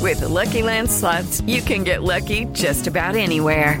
With 0.00 0.20
the 0.20 0.28
Lucky 0.28 0.62
Land 0.62 0.90
slots, 0.90 1.40
you 1.46 1.62
can 1.62 1.82
get 1.82 2.02
lucky 2.02 2.44
just 2.52 2.86
about 2.86 3.16
anywhere. 3.16 3.80